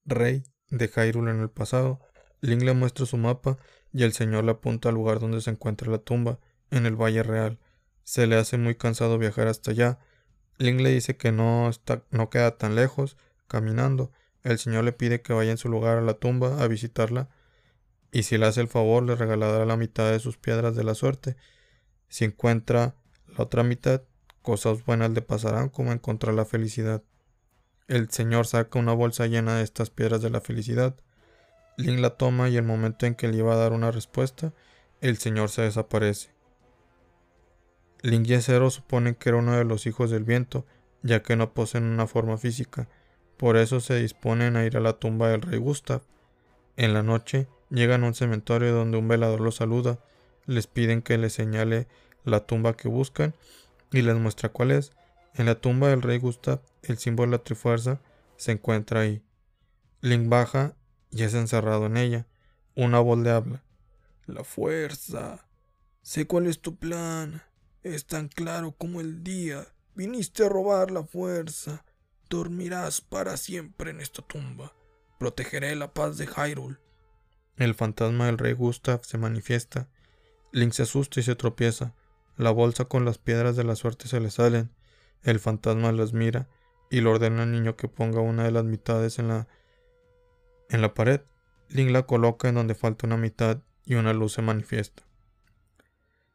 [0.04, 2.00] rey de Hyrule en el pasado.
[2.40, 3.58] Link le muestra su mapa
[3.92, 7.22] y el señor le apunta al lugar donde se encuentra la tumba, en el Valle
[7.22, 7.58] Real.
[8.10, 10.00] Se le hace muy cansado viajar hasta allá.
[10.58, 14.10] Link le dice que no, está, no queda tan lejos, caminando.
[14.42, 17.28] El señor le pide que vaya en su lugar a la tumba a visitarla
[18.10, 20.96] y si le hace el favor le regalará la mitad de sus piedras de la
[20.96, 21.36] suerte.
[22.08, 22.96] Si encuentra
[23.28, 24.02] la otra mitad,
[24.42, 27.04] cosas buenas le pasarán como encontrar la felicidad.
[27.86, 30.96] El señor saca una bolsa llena de estas piedras de la felicidad.
[31.76, 34.52] Link la toma y el momento en que le iba a dar una respuesta,
[35.00, 36.39] el señor se desaparece.
[38.02, 40.66] Link y Zero suponen que era uno de los hijos del viento,
[41.02, 42.88] ya que no poseen una forma física.
[43.36, 46.02] Por eso se disponen a ir a la tumba del rey Gustav.
[46.76, 50.00] En la noche, Llegan a un cementerio donde un velador los saluda,
[50.44, 51.86] les piden que les señale
[52.24, 53.34] la tumba que buscan
[53.92, 54.92] y les muestra cuál es.
[55.34, 58.00] En la tumba del rey Gustav, el símbolo de la Trifuerza
[58.36, 59.22] se encuentra ahí.
[60.00, 60.74] Link baja
[61.10, 62.26] y es encerrado en ella.
[62.74, 63.62] Una voz le habla.
[64.26, 65.46] La fuerza.
[66.02, 67.42] Sé cuál es tu plan.
[67.82, 69.66] Es tan claro como el día.
[69.94, 71.84] Viniste a robar la fuerza.
[72.28, 74.74] Dormirás para siempre en esta tumba.
[75.18, 76.78] Protegeré la paz de Hyrule.
[77.56, 79.88] El fantasma del rey Gustav se manifiesta.
[80.52, 81.94] Link se asusta y se tropieza.
[82.36, 84.70] La bolsa con las piedras de la suerte se le salen.
[85.22, 86.48] El fantasma las mira
[86.90, 89.48] y le ordena al niño que ponga una de las mitades en la
[90.68, 91.22] en la pared.
[91.68, 95.02] Link la coloca en donde falta una mitad y una luz se manifiesta.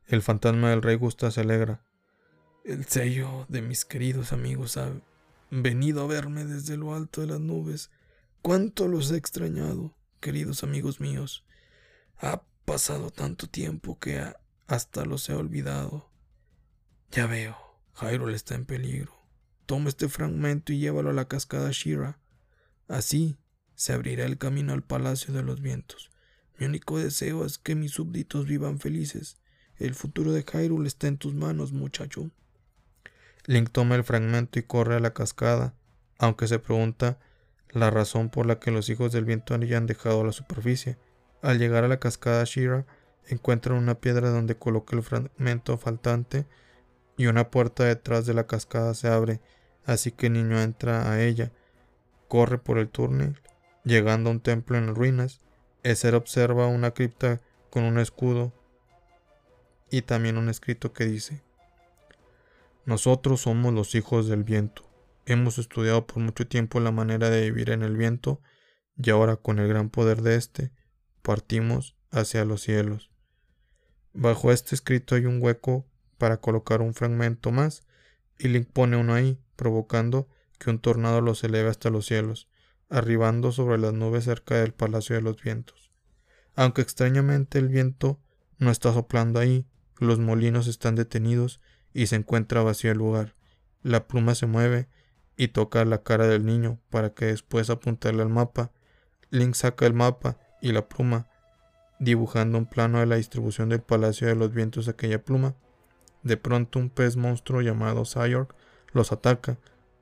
[0.08, 1.84] El fantasma del rey Gustav se alegra.
[2.64, 4.92] El sello de mis queridos amigos ha
[5.50, 7.90] venido a verme desde lo alto de las nubes.
[8.44, 11.44] Cuánto los he extrañado queridos amigos míos.
[12.18, 14.24] Ha pasado tanto tiempo que
[14.68, 16.10] hasta los he olvidado.
[17.12, 17.58] Ya veo,
[18.00, 19.14] Hyrule está en peligro.
[19.66, 22.20] Toma este fragmento y llévalo a la cascada Shira.
[22.88, 23.38] Así
[23.74, 26.12] se abrirá el camino al Palacio de los Vientos.
[26.60, 29.38] Mi único deseo es que mis súbditos vivan felices.
[29.78, 32.30] El futuro de Hyrule está en tus manos, muchacho.
[33.46, 35.74] Link toma el fragmento y corre a la cascada,
[36.18, 37.20] aunque se pregunta
[37.70, 40.98] la razón por la que los hijos del viento han dejado la superficie.
[41.42, 42.86] Al llegar a la cascada Shira,
[43.28, 46.46] encuentran una piedra donde coloca el fragmento faltante
[47.18, 49.42] y una puerta detrás de la cascada se abre,
[49.86, 51.52] así que el niño entra a ella.
[52.30, 53.42] Corre por el túnel,
[53.84, 55.42] llegando a un templo en ruinas.
[55.84, 58.54] Ezer observa una cripta con un escudo
[59.98, 61.42] y también un escrito que dice
[62.84, 64.84] Nosotros somos los hijos del viento.
[65.26, 68.42] Hemos estudiado por mucho tiempo la manera de vivir en el viento
[68.98, 70.74] y ahora con el gran poder de éste
[71.22, 73.10] partimos hacia los cielos.
[74.12, 75.86] Bajo este escrito hay un hueco
[76.18, 77.84] para colocar un fragmento más
[78.38, 80.28] y Link pone uno ahí, provocando
[80.60, 82.50] que un tornado los eleve hasta los cielos,
[82.90, 85.94] arribando sobre las nubes cerca del Palacio de los Vientos.
[86.54, 88.20] Aunque extrañamente el viento
[88.58, 89.66] no está soplando ahí,
[90.00, 91.62] los molinos están detenidos
[91.94, 93.36] y se encuentra vacío el lugar.
[93.84, 94.88] La pluma se mueve
[95.38, 98.72] y toca la cara del niño para que después apuntarle al mapa.
[99.30, 101.28] Link saca el mapa y la pluma,
[102.00, 105.56] dibujando un plano de la distribución del Palacio de los Vientos aquella pluma.
[106.24, 108.56] De pronto un pez monstruo llamado Sayork
[108.92, 109.58] los ataca.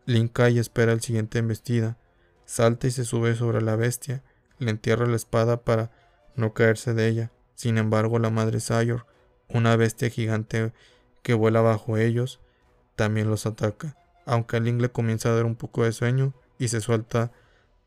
[0.05, 1.97] Link cae y espera el siguiente embestida.
[2.45, 4.23] Salta y se sube sobre la bestia.
[4.59, 5.91] Le entierra la espada para
[6.35, 7.31] no caerse de ella.
[7.55, 9.05] Sin embargo, la madre Sayork,
[9.53, 10.73] una bestia gigante
[11.21, 12.41] que vuela bajo ellos,
[12.95, 13.95] también los ataca
[14.25, 17.31] aunque al le comienza a dar un poco de sueño y se suelta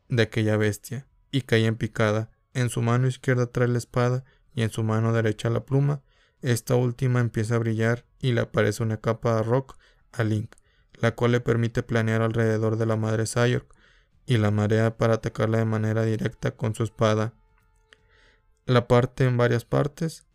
[0.09, 2.29] de aquella bestia y cae en picada.
[2.53, 6.01] En su mano izquierda trae la espada y en su mano derecha la pluma.
[6.41, 9.77] Esta última empieza a brillar y le aparece una capa de rock
[10.11, 10.53] a Link,
[10.93, 13.73] la cual le permite planear alrededor de la madre Sayork
[14.25, 17.33] y la marea para atacarla de manera directa con su espada.
[18.65, 20.26] La parte en varias partes.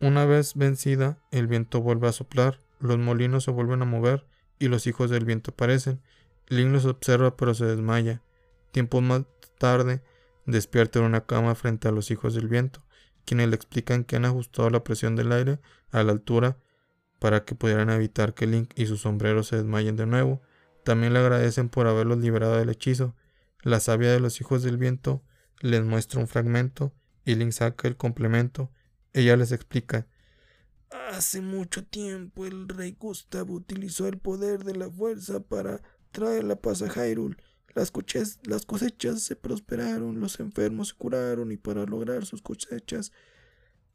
[0.00, 4.26] Una vez vencida, el viento vuelve a soplar, los molinos se vuelven a mover
[4.58, 6.00] y los hijos del viento aparecen.
[6.46, 8.22] Link los observa pero se desmaya.
[8.70, 9.24] Tiempo más
[9.58, 10.02] tarde,
[10.46, 12.82] despierta en una cama frente a los hijos del viento,
[13.24, 15.58] quienes le explican que han ajustado la presión del aire
[15.90, 16.58] a la altura
[17.18, 20.40] para que pudieran evitar que Link y su sombrero se desmayen de nuevo.
[20.84, 23.14] También le agradecen por haberlos liberado del hechizo.
[23.62, 25.22] La sabia de los hijos del viento
[25.60, 26.92] les muestra un fragmento
[27.24, 28.70] y Link saca el complemento.
[29.18, 30.06] Ella les explica.
[31.10, 36.54] Hace mucho tiempo el rey Gustav utilizó el poder de la fuerza para traer la
[36.54, 37.36] paz a Hyrule.
[37.74, 37.92] Las,
[38.44, 43.10] las cosechas se prosperaron, los enfermos se curaron y para lograr sus cosechas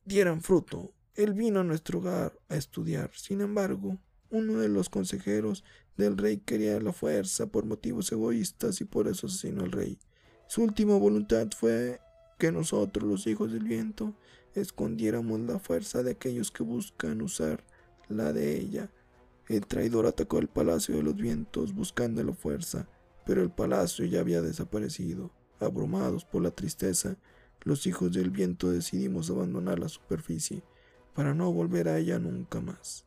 [0.04, 0.94] dieran fruto.
[1.16, 3.12] Él vino a nuestro hogar a estudiar.
[3.14, 3.98] Sin embargo,
[4.30, 5.64] uno de los consejeros
[5.96, 9.98] del rey quería la fuerza por motivos egoístas y por eso asesinó al rey.
[10.50, 12.02] Su última voluntad fue
[12.38, 14.18] que nosotros, los hijos del viento,
[14.56, 17.64] escondiéramos la fuerza de aquellos que buscan usar
[18.10, 18.92] la de ella.
[19.48, 22.88] El traidor atacó el palacio de los vientos buscando la fuerza,
[23.26, 25.32] pero el palacio ya había desaparecido.
[25.60, 27.18] Abrumados por la tristeza,
[27.62, 30.64] los hijos del viento decidimos abandonar la superficie
[31.14, 33.06] para no volver a ella nunca más.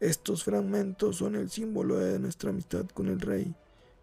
[0.00, 3.54] Estos fragmentos son el símbolo de nuestra amistad con el rey.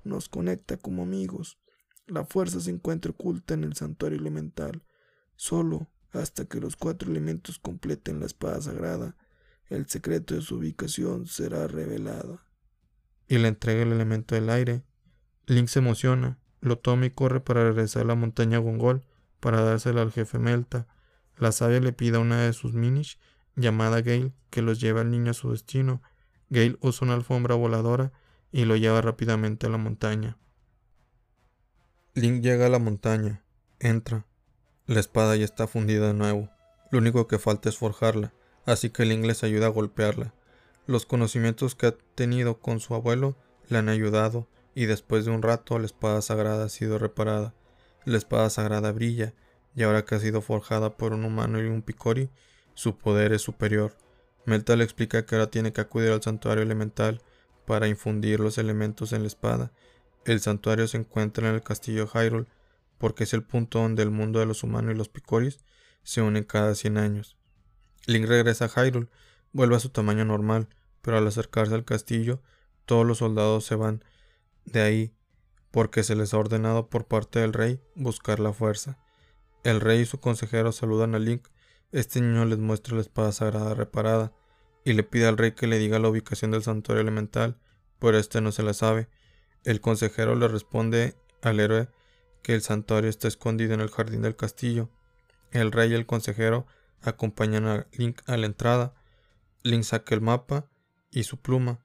[0.03, 1.57] Nos conecta como amigos.
[2.05, 4.83] La fuerza se encuentra oculta en el santuario elemental.
[5.37, 9.15] Solo hasta que los cuatro elementos completen la espada sagrada,
[9.69, 12.41] el secreto de su ubicación será revelado.
[13.27, 14.83] Y le entrega el elemento del aire.
[15.47, 19.05] Link se emociona, lo toma y corre para regresar a la montaña Gongol
[19.39, 20.87] para dársela al jefe Melta.
[21.37, 23.19] La sabia le pide a una de sus minish
[23.55, 26.01] llamada Gale, que los lleva al niño a su destino.
[26.49, 28.11] Gale usa una alfombra voladora
[28.51, 30.37] y lo lleva rápidamente a la montaña.
[32.13, 33.43] Link llega a la montaña,
[33.79, 34.25] entra.
[34.87, 36.47] La espada ya está fundida de nuevo.
[36.91, 38.33] Lo único que falta es forjarla,
[38.65, 40.35] así que Link les ayuda a golpearla.
[40.85, 43.35] Los conocimientos que ha tenido con su abuelo
[43.67, 47.55] le han ayudado, y después de un rato la espada sagrada ha sido reparada.
[48.03, 49.33] La espada sagrada brilla,
[49.75, 52.29] y ahora que ha sido forjada por un humano y un picori,
[52.75, 53.97] su poder es superior.
[54.45, 57.23] Melta le explica que ahora tiene que acudir al santuario elemental
[57.65, 59.71] para infundir los elementos en la espada.
[60.25, 62.45] El santuario se encuentra en el castillo Hyrule
[63.05, 65.59] porque es el punto donde el mundo de los humanos y los picoris
[66.01, 67.37] se unen cada 100 años.
[68.07, 69.09] Link regresa a Hyrule,
[69.53, 70.69] vuelve a su tamaño normal,
[71.03, 72.41] pero al acercarse al castillo,
[72.87, 74.03] todos los soldados se van
[74.65, 75.13] de ahí
[75.69, 78.97] porque se les ha ordenado por parte del rey buscar la fuerza.
[79.63, 81.45] El rey y su consejero saludan a Link
[81.91, 84.33] este niño les muestra la espada sagrada reparada
[84.83, 87.55] y le pide al rey que le diga la ubicación del santuario elemental,
[87.99, 89.09] pero este no se la sabe.
[89.63, 91.87] El consejero le responde al héroe
[92.45, 94.91] que el santuario está escondido en el jardín del castillo.
[95.49, 96.67] El rey y el consejero
[97.01, 98.93] acompañan a Link a la entrada.
[99.63, 100.69] Link saca el mapa
[101.09, 101.83] y su pluma.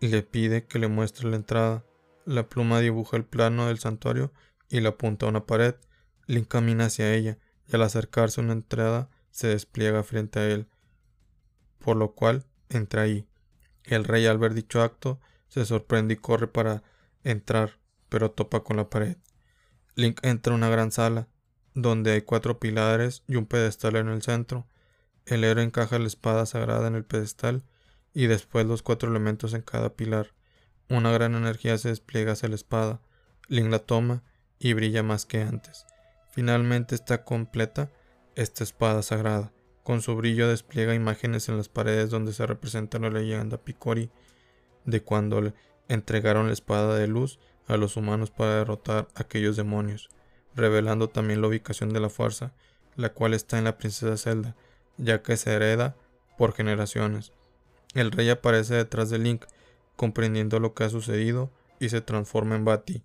[0.00, 1.82] Le pide que le muestre la entrada.
[2.26, 4.34] La pluma dibuja el plano del santuario
[4.68, 5.76] y la apunta a una pared.
[6.26, 10.68] Link camina hacia ella y al acercarse a una entrada se despliega frente a él,
[11.78, 13.26] por lo cual entra ahí.
[13.82, 16.82] El rey al ver dicho acto se sorprende y corre para
[17.22, 17.78] entrar,
[18.10, 19.16] pero topa con la pared.
[19.96, 21.28] Link entra a una gran sala,
[21.74, 24.66] donde hay cuatro pilares y un pedestal en el centro.
[25.26, 27.62] El héroe encaja la espada sagrada en el pedestal
[28.12, 30.34] y después los cuatro elementos en cada pilar.
[30.88, 33.00] Una gran energía se despliega hacia la espada.
[33.48, 34.22] Link la toma
[34.58, 35.86] y brilla más que antes.
[36.30, 37.90] Finalmente está completa
[38.34, 39.52] esta espada sagrada.
[39.84, 44.10] Con su brillo despliega imágenes en las paredes donde se representa la leyenda Picori
[44.84, 45.54] de cuando le
[45.88, 50.10] entregaron la espada de luz a los humanos para derrotar a aquellos demonios,
[50.54, 52.52] revelando también la ubicación de la fuerza,
[52.96, 54.56] la cual está en la princesa Zelda,
[54.96, 55.96] ya que se hereda
[56.38, 57.32] por generaciones.
[57.94, 59.44] El rey aparece detrás de Link,
[59.96, 61.50] comprendiendo lo que ha sucedido,
[61.80, 63.04] y se transforma en Bati,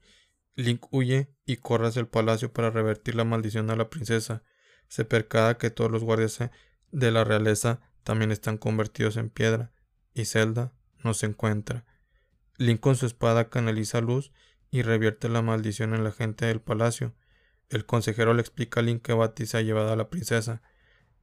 [0.60, 4.44] Link huye y corre hacia el palacio para revertir la maldición a la princesa.
[4.90, 6.52] Se percata que todos los guardias
[6.92, 9.72] de la realeza también están convertidos en piedra,
[10.14, 11.86] y Zelda no se encuentra.
[12.58, 14.34] Link con su espada canaliza luz
[14.72, 17.14] y revierte la maldición en la gente del palacio.
[17.70, 20.62] El consejero le explica a Link que Bati se ha llevado a la princesa.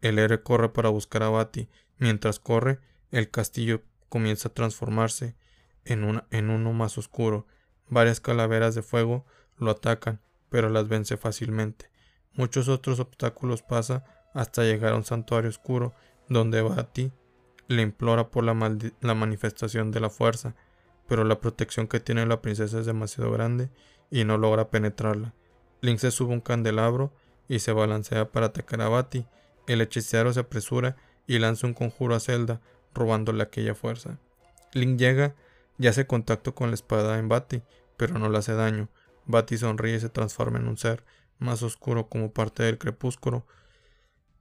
[0.00, 1.68] El héroe corre para buscar a Bati.
[1.98, 2.80] Mientras corre,
[3.10, 5.36] el castillo comienza a transformarse
[5.84, 6.04] en,
[6.50, 7.46] uno más oscuro
[7.88, 9.24] Varias calaveras de fuego
[9.58, 11.88] lo atacan, pero las vence fácilmente.
[12.32, 15.94] Muchos otros obstáculos pasa hasta llegar a un santuario oscuro
[16.28, 17.12] donde Bati
[17.68, 18.54] le implora por la
[19.14, 20.56] manifestación de la fuerza,
[21.08, 23.70] pero la protección que tiene la princesa es demasiado grande
[24.10, 25.34] y no logra penetrarla.
[25.80, 27.12] Link se sube un candelabro
[27.48, 29.26] y se balancea para atacar a Bati.
[29.66, 30.96] El hechicero se apresura
[31.26, 32.60] y lanza un conjuro a Zelda,
[32.94, 34.18] robándole aquella fuerza.
[34.72, 35.34] Link llega
[35.78, 37.62] y hace contacto con la espada en Bati,
[37.96, 38.88] pero no le hace daño.
[39.26, 41.04] Bati sonríe y se transforma en un ser
[41.38, 43.46] más oscuro como parte del crepúsculo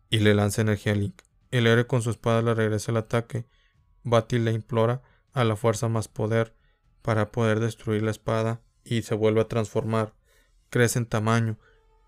[0.10, 1.22] y le lanza energía a Link.
[1.52, 3.46] El héroe con su espada le regresa el ataque.
[4.04, 5.02] Bati le implora
[5.36, 6.56] a la fuerza más poder
[7.02, 10.16] para poder destruir la espada y se vuelve a transformar.
[10.70, 11.60] Crece en tamaño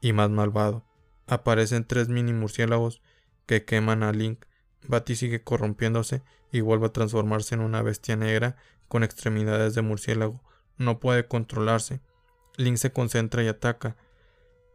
[0.01, 0.85] y más malvado.
[1.27, 3.01] Aparecen tres mini murciélagos
[3.45, 4.45] que queman a Link.
[4.87, 8.55] Batty sigue corrompiéndose y vuelve a transformarse en una bestia negra
[8.87, 10.41] con extremidades de murciélago.
[10.77, 11.99] No puede controlarse.
[12.55, 13.97] Link se concentra y ataca,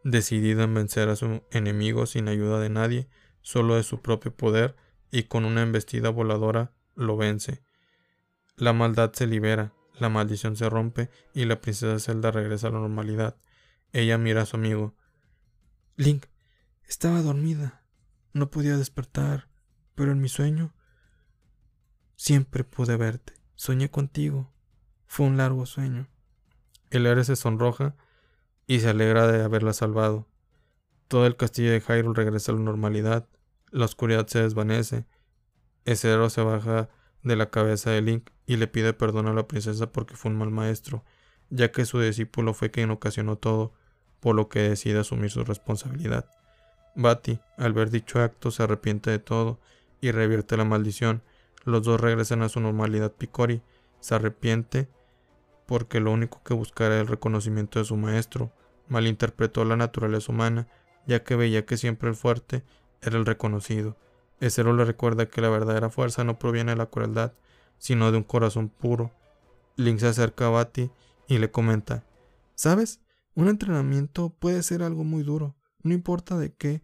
[0.05, 3.09] decidido en vencer a su enemigo sin ayuda de nadie,
[3.41, 4.77] solo de su propio poder,
[5.11, 7.63] y con una embestida voladora lo vence.
[8.63, 12.79] La maldad se libera, la maldición se rompe y la princesa Zelda regresa a la
[12.79, 13.37] normalidad.
[13.93, 14.95] Ella mira a su amigo.
[15.97, 16.27] Link,
[16.87, 17.83] estaba dormida.
[18.33, 19.49] No podía despertar,
[19.97, 20.73] pero en mi sueño
[22.15, 23.33] siempre pude verte.
[23.57, 24.55] Soñé contigo.
[25.09, 26.07] Fue un largo sueño.
[26.91, 27.97] El héroe se sonroja
[28.69, 30.29] y se alegra de haberla salvado.
[31.09, 33.29] Todo el castillo de Hyrule regresa a la normalidad.
[33.73, 35.05] La oscuridad se desvanece.
[35.85, 36.91] Ese héroe se baja
[37.23, 40.39] de la cabeza de Link y le pide perdón a la princesa porque fue un
[40.39, 41.05] mal maestro,
[41.51, 43.73] ya que su discípulo fue quien ocasionó todo,
[44.21, 46.27] por lo que decide asumir su responsabilidad.
[46.95, 49.59] Bati, al ver dicho acto, se arrepiente de todo
[50.01, 51.23] y revierte la maldición.
[51.65, 53.13] Los dos regresan a su normalidad.
[53.13, 53.63] Picori
[54.01, 54.89] se arrepiente
[55.67, 58.53] porque lo único que buscara era el reconocimiento de su maestro.
[58.89, 60.69] Malinterpretó la naturaleza humana,
[61.07, 62.63] ya que veía que siempre el fuerte
[63.01, 63.97] era el reconocido.
[64.43, 67.33] Ezero le recuerda que la verdadera fuerza no proviene de la crueldad,
[67.79, 69.13] sino de un corazón puro.
[69.77, 70.91] Link se acerca a Bati
[71.29, 72.05] y le comenta:
[72.57, 73.01] ¿Sabes?
[73.35, 76.83] Un entrenamiento puede ser algo muy duro, no importa de qué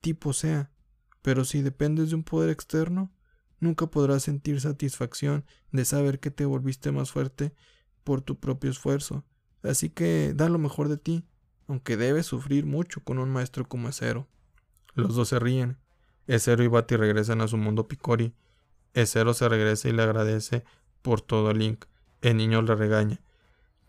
[0.00, 0.72] tipo sea,
[1.20, 3.12] pero si dependes de un poder externo,
[3.58, 7.54] nunca podrás sentir satisfacción de saber que te volviste más fuerte
[8.04, 9.26] por tu propio esfuerzo.
[9.62, 11.28] Así que da lo mejor de ti,
[11.68, 14.28] aunque debes sufrir mucho con un maestro como Ezero.
[14.94, 15.76] Los dos se ríen.
[16.30, 18.32] Ezero y Bati regresan a su mundo Picori.
[18.94, 20.62] Ezero se regresa y le agradece
[21.02, 21.86] por todo a Link.
[22.22, 23.20] El niño le regaña.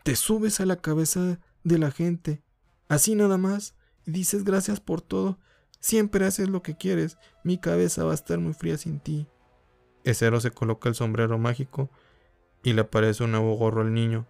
[0.02, 2.42] Te subes a la cabeza de la gente,
[2.88, 3.76] así nada más,
[4.06, 5.38] dices gracias por todo.
[5.78, 7.16] Siempre haces lo que quieres.
[7.44, 9.28] Mi cabeza va a estar muy fría sin ti.
[10.02, 11.90] Ezero se coloca el sombrero mágico
[12.64, 14.26] y le aparece un nuevo gorro al niño.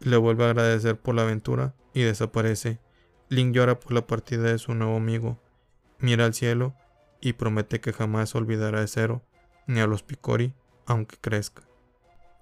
[0.00, 2.80] Le vuelve a agradecer por la aventura y desaparece.
[3.28, 5.38] Link llora por la partida de su nuevo amigo.
[5.98, 6.74] Mira al cielo
[7.24, 9.22] y promete que jamás olvidará a Zero
[9.66, 10.54] ni a los Picori,
[10.86, 11.62] aunque crezca.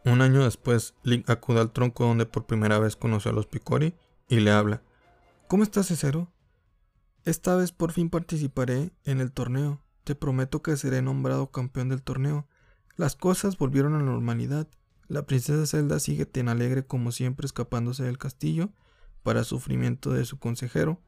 [0.05, 3.95] Un año después, Link acude al tronco donde por primera vez conoce a los Picori
[4.29, 4.83] y le habla.
[5.47, 6.33] ¿Cómo estás, Zero?
[7.25, 9.81] Esta vez por fin participaré en el torneo.
[10.03, 12.49] Te prometo que seré nombrado campeón del torneo.
[12.97, 14.67] Las cosas volvieron a la normalidad.
[15.07, 18.71] La princesa Zelda sigue tan alegre como siempre escapándose del castillo
[19.23, 21.01] para sufrimiento de su consejero.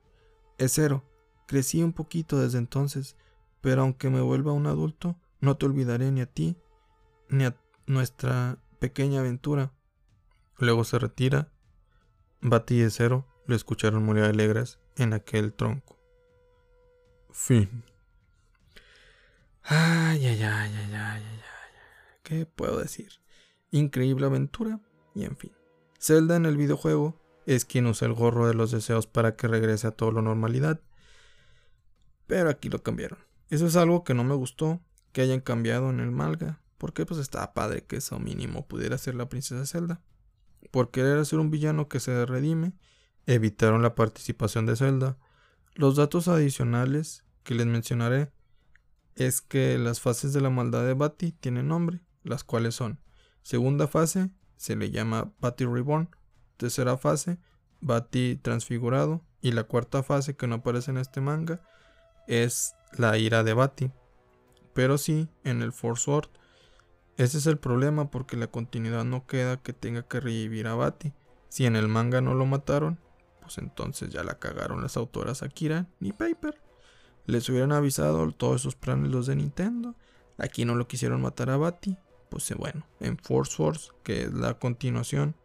[0.59, 1.03] Es cero.
[1.49, 3.17] Crecí un poquito desde entonces
[3.65, 6.59] pero aunque me vuelva un adulto, no te olvidaré ni a ti,
[7.31, 7.57] ni a
[7.87, 9.73] nuestra pequeña aventura.
[10.59, 11.51] Luego se retira.
[12.43, 15.99] Bati y Cero le escucharon morir alegres en aquel tronco.
[17.31, 17.85] Fin.
[19.63, 21.41] Ay, ay, ay, ay, ay, ay, ay.
[22.23, 23.13] ¿Qué puedo decir?
[23.71, 24.79] Increíble aventura
[25.15, 25.53] y en fin.
[25.99, 29.87] Zelda en el videojuego es quien usa el gorro de los deseos para que regrese
[29.87, 30.83] a toda la normalidad.
[32.27, 33.24] Pero aquí lo cambiaron.
[33.51, 34.81] Eso es algo que no me gustó
[35.13, 36.61] que hayan cambiado en el manga.
[36.79, 40.03] Porque pues estaba padre que eso mínimo pudiera ser la princesa Zelda.
[40.71, 42.75] Por querer hacer un villano que se redime,
[43.27, 45.17] evitaron la participación de Zelda.
[45.75, 48.33] Los datos adicionales que les mencionaré
[49.15, 53.01] es que las fases de la maldad de Bati tienen nombre, las cuales son
[53.43, 56.09] segunda fase, se le llama Bati Reborn,
[56.57, 57.39] tercera fase,
[57.81, 61.63] Bati transfigurado, y la cuarta fase que no aparece en este manga
[62.27, 63.91] es la ira de Bati.
[64.73, 66.29] Pero sí, en el Force Sword.
[67.17, 71.13] Ese es el problema porque la continuidad no queda que tenga que revivir a Bati.
[71.49, 72.99] Si en el manga no lo mataron,
[73.41, 76.61] pues entonces ya la cagaron las autoras Akira ni Paper.
[77.27, 79.95] Les hubieran avisado todos esos planes los de Nintendo.
[80.39, 81.97] Aquí no lo quisieron matar a Bati.
[82.31, 85.37] Pues eh, bueno, en Force Force, que es la continuación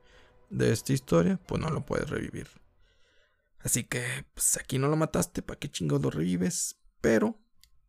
[0.49, 2.47] de esta historia, pues no lo puedes revivir.
[3.61, 6.77] Así que, pues aquí no lo mataste, ¿para qué chingos lo revives?
[7.01, 7.39] Pero,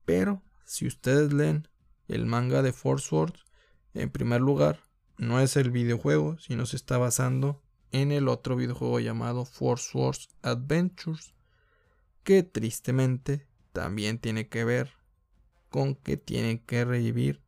[0.05, 1.69] pero, si ustedes leen
[2.09, 3.45] el manga de Force Wars,
[3.95, 4.81] en primer lugar,
[5.17, 7.63] no es el videojuego, sino se está basando
[7.93, 11.35] en el otro videojuego llamado Force Wars Adventures,
[12.25, 14.93] que tristemente también tiene que ver
[15.69, 17.43] con que tienen que revivir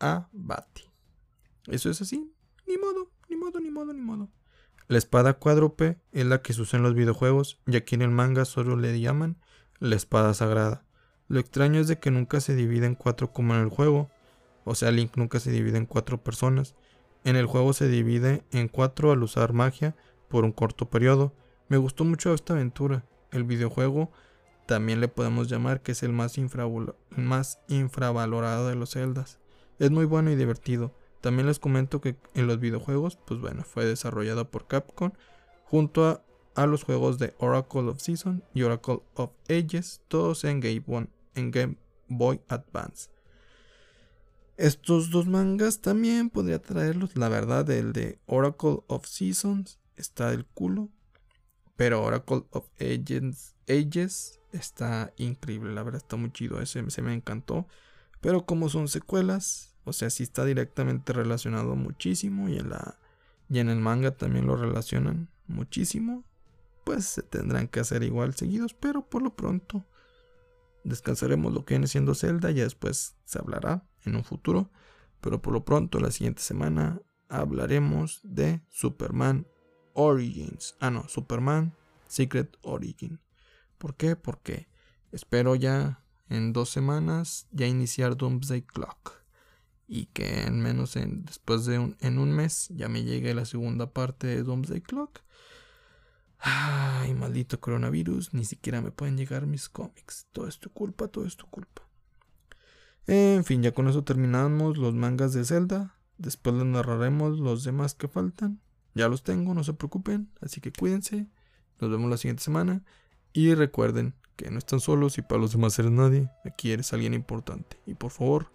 [0.00, 0.84] a Bati.
[1.66, 2.32] Eso es así,
[2.66, 4.30] ni modo, ni modo, ni modo, ni modo.
[4.86, 8.10] La espada cuádruple es la que se usa en los videojuegos y aquí en el
[8.10, 9.38] manga solo le llaman
[9.78, 10.84] la espada sagrada.
[11.28, 14.10] Lo extraño es de que nunca se divide en cuatro como en el juego,
[14.64, 16.74] o sea Link nunca se divide en cuatro personas.
[17.24, 19.96] En el juego se divide en cuatro al usar magia
[20.28, 21.32] por un corto periodo.
[21.68, 23.06] Me gustó mucho esta aventura.
[23.30, 24.12] el videojuego
[24.66, 26.36] también le podemos llamar que es el más,
[27.10, 29.38] más infravalorado de los Zeldas.
[29.78, 30.94] Es muy bueno y divertido.
[31.24, 35.12] También les comento que en los videojuegos, pues bueno, fue desarrollado por Capcom
[35.64, 36.22] junto a,
[36.54, 41.50] a los juegos de Oracle of Season y Oracle of Ages, todos en Game, en
[41.50, 41.76] Game
[42.08, 43.08] Boy Advance.
[44.58, 47.16] Estos dos mangas también podría traerlos.
[47.16, 50.90] La verdad, el de Oracle of Seasons está del culo.
[51.74, 55.72] Pero Oracle of Ages, Ages está increíble.
[55.72, 56.60] La verdad está muy chido.
[56.60, 57.66] Ese se me encantó.
[58.20, 62.48] Pero como son secuelas, o sea, sí está directamente relacionado muchísimo.
[62.48, 62.98] Y en, la,
[63.48, 66.24] y en el manga también lo relacionan muchísimo.
[66.84, 68.74] Pues se tendrán que hacer igual seguidos.
[68.74, 69.84] Pero por lo pronto
[70.84, 72.50] descansaremos lo que viene siendo Zelda.
[72.50, 74.70] Ya después se hablará en un futuro,
[75.20, 79.46] pero por lo pronto la siguiente semana hablaremos de Superman
[79.94, 80.76] Origins.
[80.80, 81.74] Ah, no, Superman
[82.06, 83.20] Secret Origin.
[83.78, 84.16] ¿Por qué?
[84.16, 84.68] Porque
[85.12, 89.23] espero ya en dos semanas ya iniciar Doomsday Clock.
[89.86, 93.44] Y que en menos en, después de un, en un mes ya me llegue la
[93.44, 95.20] segunda parte de Doomsday Clock.
[96.38, 100.26] Ay, maldito coronavirus, ni siquiera me pueden llegar mis cómics.
[100.32, 101.82] Todo es tu culpa, todo es tu culpa.
[103.06, 105.96] En fin, ya con eso terminamos los mangas de Zelda.
[106.16, 108.60] Después les narraremos los demás que faltan.
[108.94, 110.30] Ya los tengo, no se preocupen.
[110.40, 111.28] Así que cuídense.
[111.80, 112.84] Nos vemos la siguiente semana.
[113.32, 116.30] Y recuerden que no están solos y para los demás eres nadie.
[116.44, 117.80] Aquí eres alguien importante.
[117.86, 118.52] Y por favor,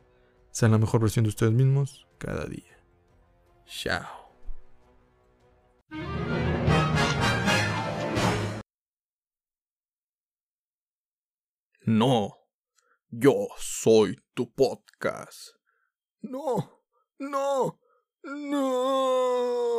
[0.59, 2.83] sean la mejor versión de ustedes mismos cada día.
[3.65, 4.33] Chao.
[11.85, 12.35] No.
[13.07, 15.55] Yo soy tu podcast.
[16.19, 16.83] No,
[17.19, 17.79] no,
[18.23, 19.69] no.